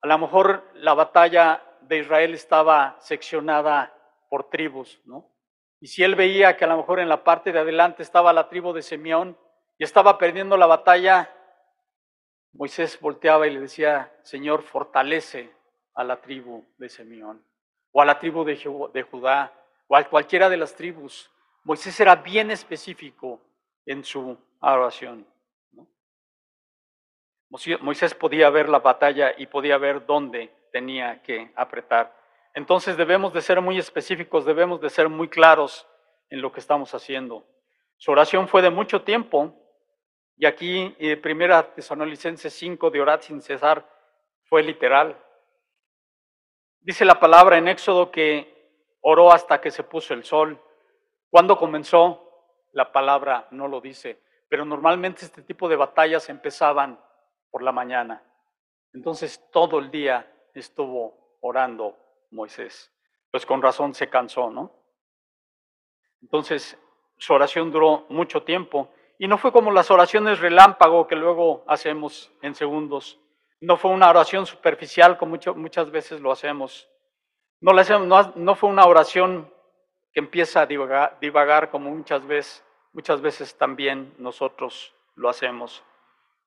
a 0.03 0.07
lo 0.07 0.19
mejor 0.19 0.65
la 0.75 0.95
batalla 0.95 1.63
de 1.83 1.99
Israel 1.99 2.35
estaba 2.35 2.97
seccionada 2.99 3.95
por 4.29 4.51
tribus, 4.51 5.01
¿no? 5.05 5.31
Y 5.81 5.87
si 5.87 6.03
él 6.03 6.17
veía 6.17 6.57
que 6.57 6.65
a 6.65 6.69
lo 6.69 6.77
mejor 6.77 6.99
en 6.99 7.09
la 7.09 7.23
parte 7.23 7.53
de 7.53 7.61
adelante 7.61 8.03
estaba 8.03 8.33
la 8.33 8.49
tribu 8.49 8.73
de 8.73 8.83
Simeón 8.83 9.39
y 9.79 9.85
estaba 9.85 10.19
perdiendo 10.19 10.57
la 10.57 10.67
batalla, 10.67 11.33
Moisés 12.59 12.99
volteaba 13.01 13.47
y 13.47 13.53
le 13.53 13.61
decía, 13.61 14.13
Señor, 14.25 14.65
fortalece 14.65 15.49
a 15.95 16.03
la 16.03 16.21
tribu 16.21 16.65
de 16.77 16.89
Simeón, 16.89 17.41
o 17.93 18.03
a 18.03 18.05
la 18.05 18.19
tribu 18.19 18.43
de, 18.43 18.57
Judá, 18.57 19.53
o 19.87 19.95
a 19.95 20.03
cualquiera 20.03 20.51
de 20.51 20.57
las 20.57 20.75
tribus. 20.75 21.31
Moisés 21.63 22.01
era 22.01 22.17
bien 22.17 22.51
específico 22.51 23.41
en 23.87 24.03
su 24.03 24.37
oración. 24.59 25.25
Moisés 27.81 28.13
podía 28.15 28.51
ver 28.51 28.69
la 28.69 28.81
batalla 28.81 29.33
y 29.39 29.47
podía 29.47 29.79
ver 29.79 30.05
dónde 30.05 30.53
tenía 30.73 31.23
que 31.23 31.53
apretar. 31.55 32.13
Entonces 32.55 32.97
debemos 32.97 33.33
de 33.33 33.41
ser 33.41 33.61
muy 33.61 33.79
específicos, 33.79 34.45
debemos 34.45 34.81
de 34.81 34.91
ser 34.91 35.09
muy 35.09 35.29
claros 35.29 35.87
en 36.29 36.41
lo 36.41 36.51
que 36.51 36.59
estamos 36.59 36.93
haciendo. 36.93 37.47
Su 37.99 38.11
oración 38.11 38.49
fue 38.49 38.63
de 38.63 38.71
mucho 38.71 39.03
tiempo 39.03 39.55
y 40.39 40.47
aquí 40.47 40.95
eh, 41.01 41.17
Primera 41.17 41.75
Tesalonicenses 41.75 42.53
5 42.55 42.91
de 42.91 43.01
orar 43.01 43.21
sin 43.21 43.43
cesar 43.43 43.85
fue 44.45 44.63
literal. 44.63 45.21
Dice 46.79 47.05
la 47.05 47.19
palabra 47.19 47.59
en 47.59 47.67
Éxodo 47.67 48.13
que 48.13 48.97
oró 49.01 49.33
hasta 49.33 49.61
que 49.61 49.73
se 49.73 49.83
puso 49.83 50.15
el 50.15 50.23
sol. 50.25 50.63
¿Cuándo 51.29 51.59
comenzó? 51.59 52.25
La 52.73 52.93
palabra 52.93 53.49
no 53.51 53.67
lo 53.67 53.81
dice, 53.81 54.23
pero 54.49 54.65
normalmente 54.65 55.25
este 55.25 55.43
tipo 55.43 55.69
de 55.69 55.75
batallas 55.75 56.29
empezaban 56.29 57.01
por 57.51 57.63
la 57.63 57.73
mañana. 57.73 58.23
Entonces 58.93 59.45
todo 59.51 59.81
el 59.81 59.91
día 59.91 60.33
estuvo 60.55 61.39
orando 61.41 61.99
Moisés. 62.31 62.93
Pues 63.33 63.45
con 63.45 63.61
razón 63.61 63.93
se 63.93 64.09
cansó, 64.09 64.51
¿no? 64.51 64.73
Entonces 66.23 66.79
su 67.17 67.33
oración 67.33 67.73
duró 67.73 68.07
mucho 68.09 68.45
tiempo 68.45 68.91
y 69.19 69.27
no 69.27 69.37
fue 69.37 69.51
como 69.51 69.73
las 69.73 69.91
oraciones 69.91 70.39
relámpago 70.39 71.09
que 71.09 71.17
luego 71.17 71.65
hacemos 71.67 72.33
en 72.41 72.55
segundos. 72.55 73.19
No 73.61 73.77
fue 73.77 73.91
una 73.91 74.09
oración 74.09 74.47
superficial 74.47 75.19
como 75.19 75.37
muchas 75.57 75.91
veces 75.91 76.21
lo 76.21 76.31
hacemos. 76.31 76.89
No, 77.61 77.73
no, 77.73 78.33
no 78.37 78.55
fue 78.55 78.71
una 78.71 78.87
oración 78.87 79.53
que 80.13 80.21
empieza 80.21 80.63
a 80.63 80.67
divagar, 80.67 81.19
divagar 81.21 81.71
como 81.71 81.91
muchas 81.91 82.25
veces, 82.25 82.65
muchas 82.93 83.21
veces 83.21 83.59
también 83.59 84.15
nosotros 84.19 84.95
lo 85.17 85.29
hacemos. 85.29 85.83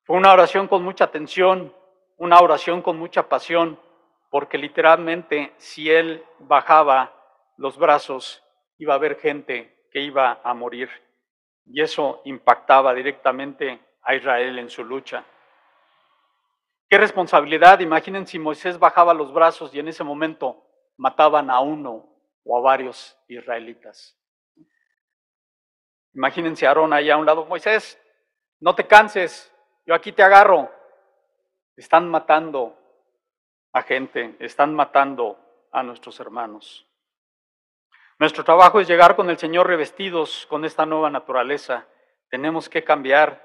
Fue 0.03 0.15
una 0.15 0.32
oración 0.32 0.69
con 0.69 0.82
mucha 0.82 1.03
atención, 1.03 1.76
una 2.17 2.39
oración 2.39 2.82
con 2.82 2.97
mucha 2.97 3.28
pasión, 3.28 3.78
porque 4.30 4.57
literalmente 4.57 5.53
si 5.57 5.91
él 5.91 6.24
bajaba 6.39 7.13
los 7.57 7.78
brazos, 7.78 8.41
iba 8.78 8.93
a 8.93 8.97
haber 8.97 9.19
gente 9.19 9.88
que 9.91 9.99
iba 9.99 10.39
a 10.41 10.53
morir. 10.53 10.89
Y 11.74 11.82
eso 11.82 12.22
impactaba 12.26 12.93
directamente 12.93 13.80
a 14.03 14.15
Israel 14.15 14.59
en 14.59 14.69
su 14.69 14.84
lucha. 14.84 15.24
Qué 16.89 16.97
responsabilidad, 16.97 17.80
imaginen 17.80 18.28
si 18.28 18.38
Moisés 18.38 18.78
bajaba 18.78 19.13
los 19.13 19.32
brazos 19.32 19.74
y 19.74 19.80
en 19.80 19.88
ese 19.88 20.03
momento 20.03 20.65
mataban 20.97 21.49
a 21.49 21.61
uno 21.61 22.09
o 22.43 22.57
a 22.57 22.61
varios 22.61 23.17
israelitas. 23.30 24.17
Imagínense 26.13 26.65
a 26.65 26.69
Aarón 26.69 26.91
ahí 26.91 27.09
a 27.09 27.15
un 27.15 27.26
lado, 27.26 27.45
Moisés, 27.45 27.97
no 28.59 28.76
te 28.76 28.86
canses, 28.86 29.55
yo 29.86 29.95
aquí 29.95 30.11
te 30.11 30.24
agarro. 30.24 30.69
Están 31.78 32.09
matando 32.09 32.78
a 33.72 33.82
gente, 33.84 34.36
están 34.39 34.76
matando 34.76 35.39
a 35.72 35.82
nuestros 35.84 36.19
hermanos. 36.19 36.86
Nuestro 38.22 38.43
trabajo 38.43 38.80
es 38.80 38.88
llegar 38.88 39.15
con 39.15 39.32
el 39.32 39.39
Señor 39.39 39.65
revestidos 39.65 40.45
con 40.45 40.63
esta 40.63 40.86
nueva 40.86 41.09
naturaleza. 41.09 41.88
Tenemos 42.30 42.69
que 42.69 42.84
cambiar, 42.84 43.43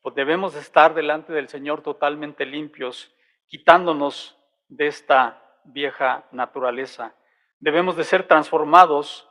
pues 0.00 0.14
debemos 0.14 0.54
estar 0.54 0.94
delante 0.94 1.34
del 1.34 1.50
Señor 1.50 1.82
totalmente 1.82 2.46
limpios, 2.46 3.14
quitándonos 3.48 4.38
de 4.68 4.86
esta 4.86 5.60
vieja 5.64 6.26
naturaleza. 6.32 7.14
Debemos 7.58 7.96
de 7.96 8.04
ser 8.04 8.26
transformados 8.26 9.28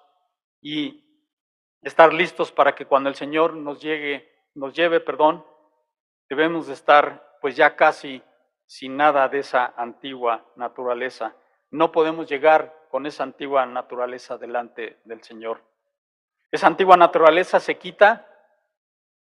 y 0.61 1.03
estar 1.81 2.13
listos 2.13 2.51
para 2.51 2.75
que 2.75 2.85
cuando 2.85 3.09
el 3.09 3.15
Señor 3.15 3.55
nos 3.55 3.81
llegue, 3.81 4.31
nos 4.53 4.75
lleve, 4.75 4.99
perdón, 4.99 5.43
debemos 6.29 6.67
de 6.67 6.73
estar 6.73 7.37
pues 7.41 7.55
ya 7.55 7.75
casi 7.75 8.21
sin 8.67 8.95
nada 8.95 9.27
de 9.27 9.39
esa 9.39 9.73
antigua 9.75 10.45
naturaleza. 10.55 11.35
No 11.71 11.91
podemos 11.91 12.29
llegar 12.29 12.82
con 12.93 13.07
esa 13.07 13.23
antigua 13.23 13.65
naturaleza 13.65 14.37
delante 14.37 14.99
del 15.05 15.23
Señor. 15.23 15.63
Esa 16.51 16.67
antigua 16.67 16.95
naturaleza 16.95 17.59
se 17.59 17.75
quita, 17.79 18.27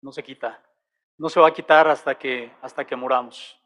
no 0.02 0.12
se 0.12 0.22
quita, 0.22 0.62
no 1.16 1.30
se 1.30 1.40
va 1.40 1.48
a 1.48 1.54
quitar 1.54 1.88
hasta 1.88 2.14
que, 2.16 2.52
hasta 2.60 2.84
que 2.84 2.94
muramos, 2.94 3.58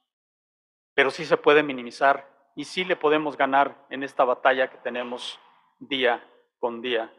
pero 0.95 1.11
sí 1.11 1.25
se 1.25 1.37
puede 1.37 1.65
minimizar 1.65 2.25
y 2.55 2.63
sí 2.63 2.85
le 2.85 2.95
podemos 2.95 3.37
ganar 3.37 3.75
en 3.91 4.05
esta 4.05 4.23
batalla 4.23 4.71
que 4.71 4.77
tenemos 4.77 5.37
día 5.81 6.25
con 6.61 6.81
día. 6.81 7.13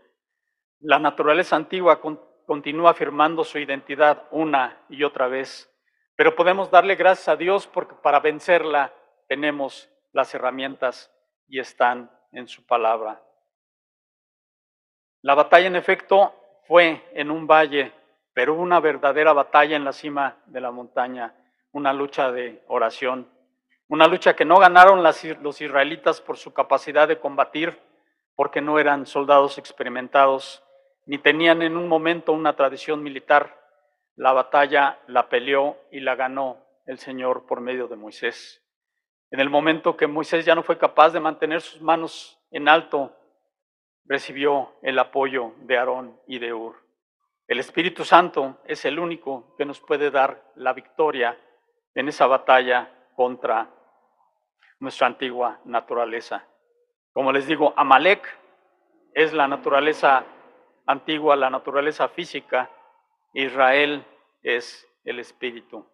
La 0.80 1.00
naturaleza 1.00 1.58
antigua 1.58 2.00
continúa 2.46 2.92
afirmando 2.92 3.44
su 3.44 3.60
identidad 3.60 4.24
una 4.32 4.86
y 4.88 5.04
otra 5.04 5.28
vez, 5.28 5.70
pero 6.16 6.34
podemos 6.34 6.72
darle 6.72 6.96
gracias 6.96 7.28
a 7.28 7.36
Dios 7.36 7.68
porque 7.68 7.96
para 7.96 8.22
vencerla 8.22 8.94
tenemos 9.28 9.90
las 10.14 10.34
herramientas 10.34 11.14
y 11.46 11.60
están 11.60 12.10
en 12.32 12.48
su 12.48 12.66
palabra. 12.66 13.22
La 15.22 15.36
batalla 15.36 15.68
en 15.68 15.76
efecto 15.76 16.34
fue 16.68 17.10
en 17.14 17.32
un 17.32 17.46
valle, 17.46 17.92
pero 18.34 18.54
una 18.54 18.80
verdadera 18.80 19.34
batalla 19.34 19.76
en 19.76 19.84
la 19.84 19.92
cima 19.92 20.38
de 20.46 20.62
la 20.62 20.72
montaña, 20.72 21.36
una 21.72 21.92
lucha 21.94 22.32
de 22.32 22.64
oración, 22.68 23.30
una 23.88 24.08
lucha 24.08 24.36
que 24.36 24.46
no 24.46 24.58
ganaron 24.58 25.04
los 25.04 25.62
israelitas 25.62 26.22
por 26.22 26.38
su 26.38 26.54
capacidad 26.54 27.08
de 27.08 27.20
combatir, 27.20 27.80
porque 28.36 28.62
no 28.62 28.80
eran 28.80 29.06
soldados 29.06 29.58
experimentados, 29.58 30.64
ni 31.06 31.18
tenían 31.18 31.62
en 31.64 31.76
un 31.76 31.88
momento 31.88 32.32
una 32.32 32.56
tradición 32.56 33.04
militar. 33.04 33.60
La 34.16 34.32
batalla 34.32 35.00
la 35.08 35.28
peleó 35.28 35.76
y 35.92 36.00
la 36.02 36.16
ganó 36.16 36.64
el 36.86 37.00
Señor 37.00 37.46
por 37.48 37.62
medio 37.62 37.88
de 37.88 37.96
Moisés. 37.96 38.59
En 39.32 39.40
el 39.40 39.50
momento 39.50 39.96
que 39.96 40.08
Moisés 40.08 40.46
ya 40.46 40.56
no 40.56 40.64
fue 40.64 40.78
capaz 40.78 41.12
de 41.12 41.20
mantener 41.20 41.62
sus 41.62 41.82
manos 41.82 42.40
en 42.52 42.68
alto, 42.68 43.16
recibió 44.06 44.74
el 44.82 44.98
apoyo 44.98 45.54
de 45.60 45.78
Aarón 45.78 46.20
y 46.28 46.40
de 46.40 46.54
Ur. 46.54 46.76
El 47.48 47.60
Espíritu 47.60 48.04
Santo 48.06 48.58
es 48.66 48.86
el 48.86 49.00
único 49.00 49.56
que 49.56 49.66
nos 49.66 49.80
puede 49.80 50.12
dar 50.12 50.52
la 50.56 50.74
victoria 50.74 51.38
en 51.94 52.08
esa 52.08 52.28
batalla 52.28 52.92
contra 53.16 53.70
nuestra 54.80 55.08
antigua 55.08 55.60
naturaleza. 55.66 56.46
Como 57.14 57.32
les 57.32 57.48
digo, 57.48 57.74
Amalek 57.76 58.26
es 59.14 59.34
la 59.34 59.48
naturaleza 59.48 60.24
antigua, 60.86 61.36
la 61.36 61.50
naturaleza 61.50 62.08
física. 62.08 62.70
Israel 63.34 64.06
es 64.42 64.88
el 65.04 65.20
espíritu. 65.20 65.86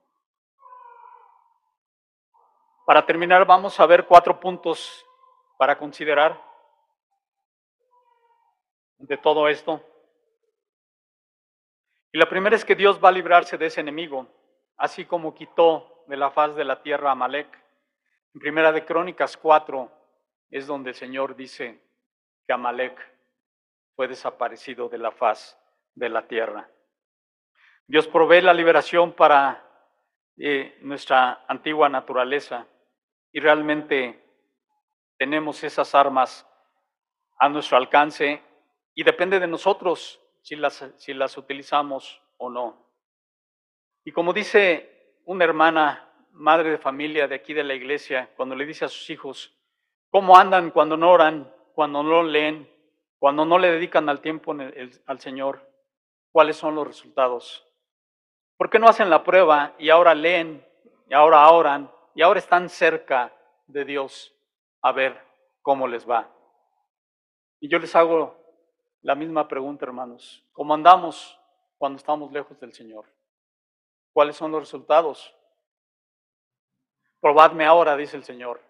Para 2.86 3.03
terminar, 3.03 3.45
vamos 3.45 3.79
a 3.79 3.86
ver 3.88 4.05
cuatro 4.05 4.39
puntos 4.39 5.03
para 5.57 5.75
considerar 5.75 6.39
de 8.99 9.17
todo 9.17 9.47
esto. 9.49 9.81
Y 12.11 12.19
la 12.19 12.29
primera 12.29 12.55
es 12.55 12.63
que 12.63 12.75
Dios 12.75 13.03
va 13.03 13.09
a 13.09 13.11
librarse 13.11 13.57
de 13.57 13.65
ese 13.65 13.81
enemigo, 13.81 14.27
así 14.77 15.03
como 15.03 15.33
quitó 15.33 16.03
de 16.07 16.15
la 16.15 16.29
faz 16.29 16.55
de 16.55 16.63
la 16.63 16.83
tierra 16.83 17.09
a 17.09 17.13
Amalek. 17.13 17.47
En 18.36 18.39
Primera 18.39 18.71
de 18.71 18.86
Crónicas 18.86 19.36
4 19.36 19.91
es 20.51 20.67
donde 20.67 20.91
el 20.91 20.95
Señor 20.95 21.36
dice 21.36 21.81
que 22.45 22.53
Amalek 22.53 23.01
fue 23.95 24.07
desaparecido 24.07 24.89
de 24.89 24.99
la 24.99 25.11
faz 25.11 25.59
de 25.95 26.09
la 26.09 26.27
tierra. 26.27 26.69
Dios 27.88 28.07
provee 28.07 28.41
la 28.41 28.53
liberación 28.53 29.13
para 29.13 29.63
eh, 30.38 30.77
nuestra 30.81 31.45
antigua 31.47 31.89
naturaleza 31.89 32.67
y 33.36 33.41
realmente 33.41 34.23
tenemos 35.17 35.61
esas 35.65 35.93
armas 35.93 36.47
a 37.38 37.49
nuestro 37.49 37.75
alcance 37.75 38.41
y 38.93 39.03
depende 39.03 39.41
de 39.41 39.47
nosotros 39.47 40.21
si 40.41 40.55
las, 40.55 40.89
si 40.95 41.13
las 41.13 41.38
utilizamos 41.38 42.21
o 42.38 42.49
no. 42.49 42.77
Y 44.05 44.13
como 44.13 44.31
dice 44.31 45.19
una 45.25 45.43
hermana, 45.43 46.09
madre 46.31 46.71
de 46.71 46.77
familia 46.77 47.27
de 47.27 47.36
aquí 47.36 47.53
de 47.53 47.65
la 47.65 47.73
iglesia, 47.73 48.29
cuando 48.38 48.55
le 48.55 48.65
dice 48.65 48.86
a 48.86 48.88
sus 48.88 49.09
hijos, 49.09 49.53
¿cómo 50.09 50.38
andan 50.38 50.71
cuando 50.71 50.95
no 50.95 51.11
oran, 51.11 51.53
cuando 51.73 52.03
no 52.03 52.23
leen, 52.23 52.71
cuando 53.19 53.43
no 53.43 53.59
le 53.59 53.69
dedican 53.69 54.07
al 54.07 54.21
tiempo 54.21 54.55
al 55.07 55.19
Señor? 55.19 55.69
¿Cuáles 56.31 56.55
son 56.55 56.75
los 56.75 56.88
resultados? 56.88 57.67
¿Por 58.55 58.69
qué 58.69 58.79
no 58.79 58.88
hacen 58.88 59.09
la 59.09 59.25
prueba 59.25 59.73
y 59.77 59.89
ahora 59.89 60.15
leen 60.15 60.65
y 61.09 61.13
ahora 61.13 61.49
oran 61.49 61.91
y 62.16 62.22
ahora 62.22 62.39
están 62.39 62.70
cerca 62.70 63.32
de 63.68 63.84
Dios 63.84 64.34
a 64.82 64.93
ver 64.93 65.22
cómo 65.61 65.88
les 65.88 66.09
va. 66.09 66.30
Y 67.59 67.68
yo 67.68 67.78
les 67.78 67.93
hago 67.95 68.38
la 69.01 69.16
misma 69.16 69.47
pregunta, 69.47 69.86
hermanos. 69.86 70.43
¿Cómo 70.53 70.74
andamos 70.74 71.39
cuando 71.78 71.97
estamos 71.97 72.32
lejos 72.32 72.57
del 72.59 72.74
Señor? 72.74 73.05
¿Cuáles 74.13 74.38
son 74.38 74.51
los 74.51 74.61
resultados? 74.61 75.36
Probadme 77.20 77.66
ahora, 77.66 77.97
dice 77.97 78.16
el 78.16 78.24
Señor. 78.24 78.61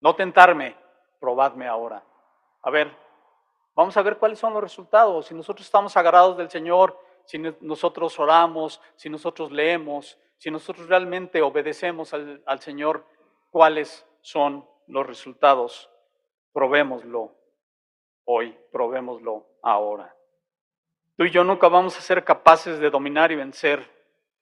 No 0.00 0.16
tentarme, 0.16 0.74
probadme 1.20 1.68
ahora. 1.68 2.02
A 2.62 2.70
ver, 2.70 2.90
vamos 3.76 3.96
a 3.96 4.02
ver 4.02 4.18
cuáles 4.18 4.40
son 4.40 4.52
los 4.52 4.62
resultados. 4.62 5.26
Si 5.26 5.34
nosotros 5.34 5.64
estamos 5.64 5.96
agarrados 5.96 6.36
del 6.36 6.50
Señor, 6.50 6.98
si 7.28 7.36
nosotros 7.36 8.18
oramos, 8.18 8.80
si 8.96 9.10
nosotros 9.10 9.52
leemos, 9.52 10.18
si 10.38 10.50
nosotros 10.50 10.88
realmente 10.88 11.42
obedecemos 11.42 12.14
al, 12.14 12.60
Señor, 12.60 13.04
cuáles 13.50 14.06
son 14.22 14.66
los 14.86 15.06
resultados. 15.06 15.90
Probémoslo 16.54 17.36
hoy, 18.24 18.58
probémoslo 18.72 19.46
ahora. 19.60 20.16
Tú 21.18 21.24
y 21.24 21.30
yo 21.30 21.44
nunca 21.44 21.68
vamos 21.68 21.98
a 21.98 22.00
ser 22.00 22.24
capaces 22.24 22.78
de 22.78 22.88
dominar 22.88 23.30
y 23.30 23.36
vencer 23.36 23.84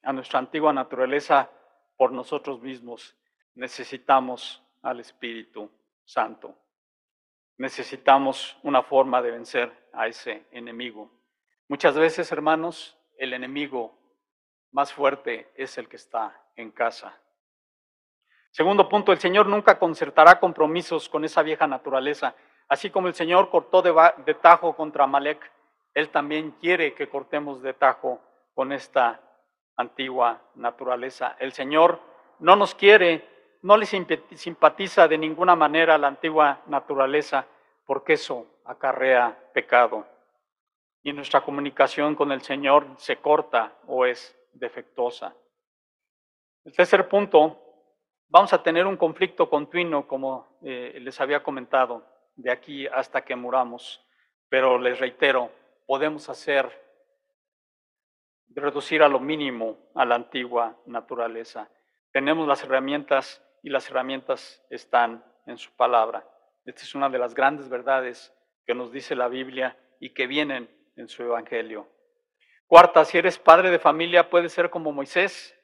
a 0.03 0.13
nuestra 0.13 0.39
antigua 0.39 0.71
naturaleza 0.71 1.51
por 1.97 2.13
nosotros 2.13 2.61
mismos. 2.61 3.17
Necesitamos 3.55 4.63
al 4.81 5.01
Espíritu 5.01 5.69
Santo. 6.05 6.55
Necesitamos 7.57 8.55
una 8.63 8.81
forma 8.81 9.21
de 9.21 9.31
vencer 9.31 9.89
a 9.91 10.07
ese 10.07 10.45
enemigo. 10.51 11.16
Muchas 11.69 11.95
veces, 11.95 12.31
hermanos, 12.31 12.97
el 13.17 13.33
enemigo 13.33 13.93
más 14.71 14.93
fuerte 14.93 15.51
es 15.55 15.77
el 15.77 15.89
que 15.89 15.97
está 15.97 16.41
en 16.55 16.71
casa. 16.71 17.13
Segundo 18.51 18.87
punto, 18.87 19.11
el 19.11 19.19
Señor 19.19 19.47
nunca 19.47 19.77
concertará 19.77 20.39
compromisos 20.39 21.09
con 21.09 21.25
esa 21.25 21.43
vieja 21.43 21.67
naturaleza. 21.67 22.35
Así 22.69 22.89
como 22.89 23.09
el 23.09 23.15
Señor 23.15 23.49
cortó 23.49 23.81
de, 23.81 24.33
tajo 24.35 24.77
contra 24.77 25.03
Amalek, 25.03 25.51
Él 25.93 26.09
también 26.09 26.51
quiere 26.51 26.93
que 26.93 27.09
cortemos 27.09 27.61
de 27.61 27.73
tajo 27.73 28.21
con 28.53 28.71
esta 28.71 29.19
antigua 29.75 30.41
naturaleza. 30.55 31.35
El 31.37 31.51
Señor 31.51 31.99
no 32.39 32.55
nos 32.55 32.75
quiere, 32.75 33.27
no 33.61 33.75
le 33.75 33.85
simpatiza 33.85 35.07
de 35.09 35.17
ninguna 35.17 35.55
manera 35.57 35.97
la 35.97 36.07
antigua 36.07 36.61
naturaleza, 36.67 37.45
porque 37.85 38.13
eso 38.13 38.47
acarrea 38.63 39.37
pecado. 39.53 40.05
Y 41.07 41.13
nuestra 41.13 41.39
comunicación 41.39 42.15
con 42.15 42.33
el 42.33 42.41
Señor 42.41 42.85
se 42.97 43.15
corta 43.15 43.77
o 43.87 44.05
es 44.05 44.37
defectuosa. 44.51 45.33
El 46.65 46.75
tercer 46.75 47.07
punto, 47.07 47.57
vamos 48.27 48.51
a 48.51 48.61
tener 48.61 48.85
un 48.85 48.97
conflicto 48.97 49.49
continuo, 49.49 50.05
como 50.05 50.59
eh, 50.61 50.97
les 50.99 51.21
había 51.21 51.41
comentado, 51.41 52.05
de 52.35 52.51
aquí 52.51 52.87
hasta 52.87 53.21
que 53.21 53.37
muramos. 53.37 54.05
Pero 54.49 54.77
les 54.77 54.99
reitero, 54.99 55.49
podemos 55.85 56.27
hacer, 56.27 56.69
reducir 58.49 59.01
a 59.01 59.07
lo 59.07 59.21
mínimo 59.21 59.77
a 59.95 60.03
la 60.03 60.15
antigua 60.15 60.75
naturaleza. 60.87 61.69
Tenemos 62.11 62.49
las 62.49 62.65
herramientas 62.65 63.41
y 63.63 63.69
las 63.69 63.89
herramientas 63.89 64.61
están 64.69 65.23
en 65.45 65.57
su 65.57 65.71
palabra. 65.71 66.27
Esta 66.65 66.81
es 66.81 66.93
una 66.95 67.07
de 67.07 67.19
las 67.19 67.33
grandes 67.33 67.69
verdades 67.69 68.35
que 68.65 68.75
nos 68.75 68.91
dice 68.91 69.15
la 69.15 69.29
Biblia 69.29 69.77
y 70.01 70.09
que 70.09 70.27
vienen 70.27 70.75
en 70.97 71.07
su 71.07 71.23
Evangelio. 71.23 71.87
Cuarta, 72.65 73.05
si 73.05 73.17
eres 73.17 73.39
padre 73.39 73.71
de 73.71 73.79
familia, 73.79 74.29
puedes 74.29 74.51
ser 74.51 74.69
como 74.69 74.91
Moisés. 74.91 75.55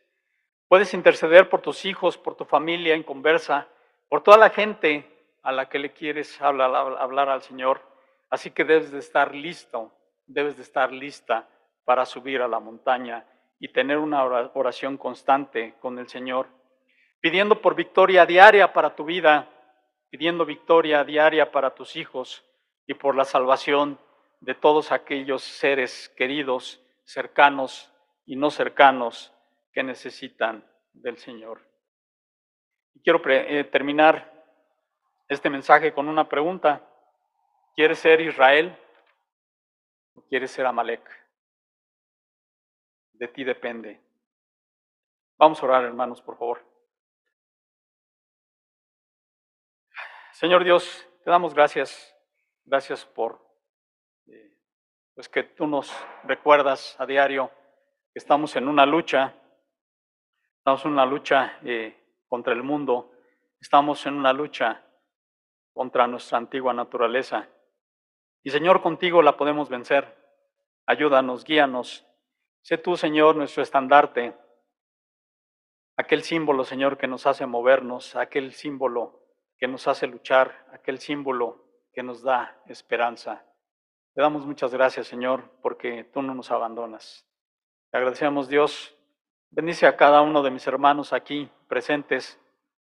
Puedes 0.70 0.94
interceder 0.94 1.50
por 1.50 1.62
tus 1.62 1.86
hijos, 1.86 2.18
por 2.18 2.36
tu 2.36 2.46
familia 2.46 2.96
en 2.96 3.04
conversa, 3.04 3.68
por 4.10 4.24
toda 4.24 4.38
la 4.38 4.50
gente 4.50 5.06
a 5.42 5.52
la 5.52 5.68
que 5.68 5.80
le 5.80 5.92
quieres 5.92 6.42
hablar, 6.42 6.74
hablar 7.00 7.30
al 7.30 7.42
Señor. 7.42 7.82
Así 8.30 8.52
que 8.52 8.64
debes 8.64 8.92
de 8.92 9.00
estar 9.00 9.36
listo, 9.36 9.92
debes 10.26 10.56
de 10.56 10.64
estar 10.64 10.92
lista 10.92 11.50
para 11.84 12.06
subir 12.06 12.42
a 12.42 12.48
la 12.48 12.60
montaña 12.60 13.26
y 13.60 13.68
tener 13.68 13.98
una 13.98 14.24
oración 14.24 14.98
constante 14.98 15.76
con 15.80 16.00
el 16.00 16.08
Señor, 16.08 16.48
pidiendo 17.20 17.62
por 17.62 17.76
victoria 17.76 18.26
diaria 18.26 18.74
para 18.74 18.96
tu 18.96 19.06
vida, 19.06 19.50
pidiendo 20.10 20.46
victoria 20.46 21.04
diaria 21.04 21.52
para 21.52 21.76
tus 21.76 21.96
hijos 21.96 22.44
y 22.88 22.94
por 22.94 23.16
la 23.16 23.26
salvación 23.26 24.00
de 24.44 24.56
todos 24.56 24.92
aquellos 24.92 25.42
seres 25.42 26.10
queridos, 26.18 26.84
cercanos 27.06 27.90
y 28.26 28.36
no 28.36 28.52
cercanos 28.52 29.34
que 29.72 29.84
necesitan 29.84 30.70
del 30.92 31.18
Señor. 31.18 31.62
Y 32.94 33.00
quiero 33.00 33.22
eh, 33.26 33.64
terminar 33.64 34.34
este 35.30 35.50
mensaje 35.50 35.94
con 35.94 36.10
una 36.10 36.28
pregunta. 36.28 36.86
¿Quieres 37.74 38.00
ser 38.00 38.20
Israel 38.20 38.78
o 40.14 40.22
quieres 40.28 40.52
ser 40.52 40.66
Amalek? 40.66 41.10
De 43.14 43.30
ti 43.30 43.46
depende. 43.46 44.02
Vamos 45.38 45.64
a 45.64 45.66
orar, 45.66 45.86
hermanos, 45.86 46.22
por 46.22 46.38
favor. 46.38 46.62
Señor 50.34 50.66
Dios, 50.66 51.08
te 51.24 51.32
damos 51.32 51.54
gracias. 51.54 52.14
Gracias 52.66 53.06
por 53.06 53.43
pues 55.16 55.30
que 55.30 55.44
tú 55.44 55.68
nos 55.68 55.92
recuerdas 56.24 56.96
a 57.00 57.06
diario 57.06 57.52
que 58.14 58.20
estamos 58.20 58.56
en 58.56 58.68
una 58.68 58.86
lucha. 58.86 59.34
Estamos 60.58 60.86
en 60.86 60.92
una 60.92 61.06
lucha 61.06 61.60
eh, 61.64 61.96
contra 62.28 62.54
el 62.54 62.64
mundo. 62.64 63.12
Estamos 63.60 64.06
en 64.06 64.16
una 64.16 64.34
lucha 64.34 64.84
contra 65.74 66.08
nuestra 66.08 66.38
antigua 66.38 66.74
naturaleza. 66.74 67.48
Y 68.44 68.50
Señor, 68.50 68.82
contigo 68.82 69.22
la 69.22 69.38
podemos 69.38 69.70
vencer. 69.70 70.18
Ayúdanos, 70.86 71.44
guíanos. 71.44 72.06
Sé 72.62 72.78
tú, 72.78 72.96
Señor, 72.96 73.36
nuestro 73.36 73.62
estandarte, 73.62 74.36
aquel 75.98 76.24
símbolo, 76.24 76.64
Señor, 76.64 76.98
que 76.98 77.08
nos 77.08 77.26
hace 77.26 77.46
movernos, 77.46 78.16
aquel 78.16 78.54
símbolo 78.54 79.22
que 79.58 79.68
nos 79.68 79.88
hace 79.88 80.08
luchar, 80.08 80.66
aquel 80.74 81.00
símbolo 81.00 81.66
que 81.94 82.04
nos 82.04 82.22
da 82.22 82.62
esperanza. 82.68 83.46
Te 84.14 84.22
damos 84.22 84.46
muchas 84.46 84.72
gracias, 84.72 85.08
Señor, 85.08 85.50
porque 85.62 86.04
tú 86.04 86.22
no 86.22 86.36
nos 86.36 86.52
abandonas. 86.52 87.28
Te 87.90 87.98
agradecemos, 87.98 88.48
Dios. 88.48 88.96
Bendice 89.50 89.88
a 89.88 89.98
cada 89.98 90.22
uno 90.22 90.44
de 90.44 90.52
mis 90.52 90.68
hermanos 90.68 91.14
aquí 91.14 91.50
presentes. 91.68 92.40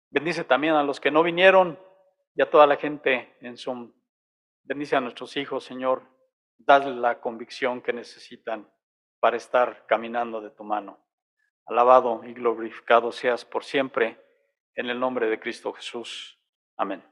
Bendice 0.09 0.43
también 0.43 0.73
a 0.73 0.83
los 0.83 0.99
que 0.99 1.11
no 1.11 1.21
vinieron 1.21 1.79
y 2.33 2.41
a 2.41 2.49
toda 2.49 2.65
la 2.65 2.77
gente 2.77 3.37
en 3.41 3.57
Zoom. 3.57 3.91
Bendice 4.63 4.95
a 4.95 5.01
nuestros 5.01 5.37
hijos, 5.37 5.63
Señor. 5.63 6.01
Dale 6.57 6.95
la 6.95 7.21
convicción 7.21 7.81
que 7.81 7.93
necesitan 7.93 8.67
para 9.19 9.37
estar 9.37 9.85
caminando 9.85 10.41
de 10.41 10.49
tu 10.49 10.63
mano. 10.63 10.97
Alabado 11.67 12.21
y 12.23 12.33
glorificado 12.33 13.11
seas 13.11 13.45
por 13.45 13.63
siempre 13.63 14.19
en 14.73 14.89
el 14.89 14.99
nombre 14.99 15.29
de 15.29 15.39
Cristo 15.39 15.73
Jesús. 15.73 16.39
Amén. 16.75 17.03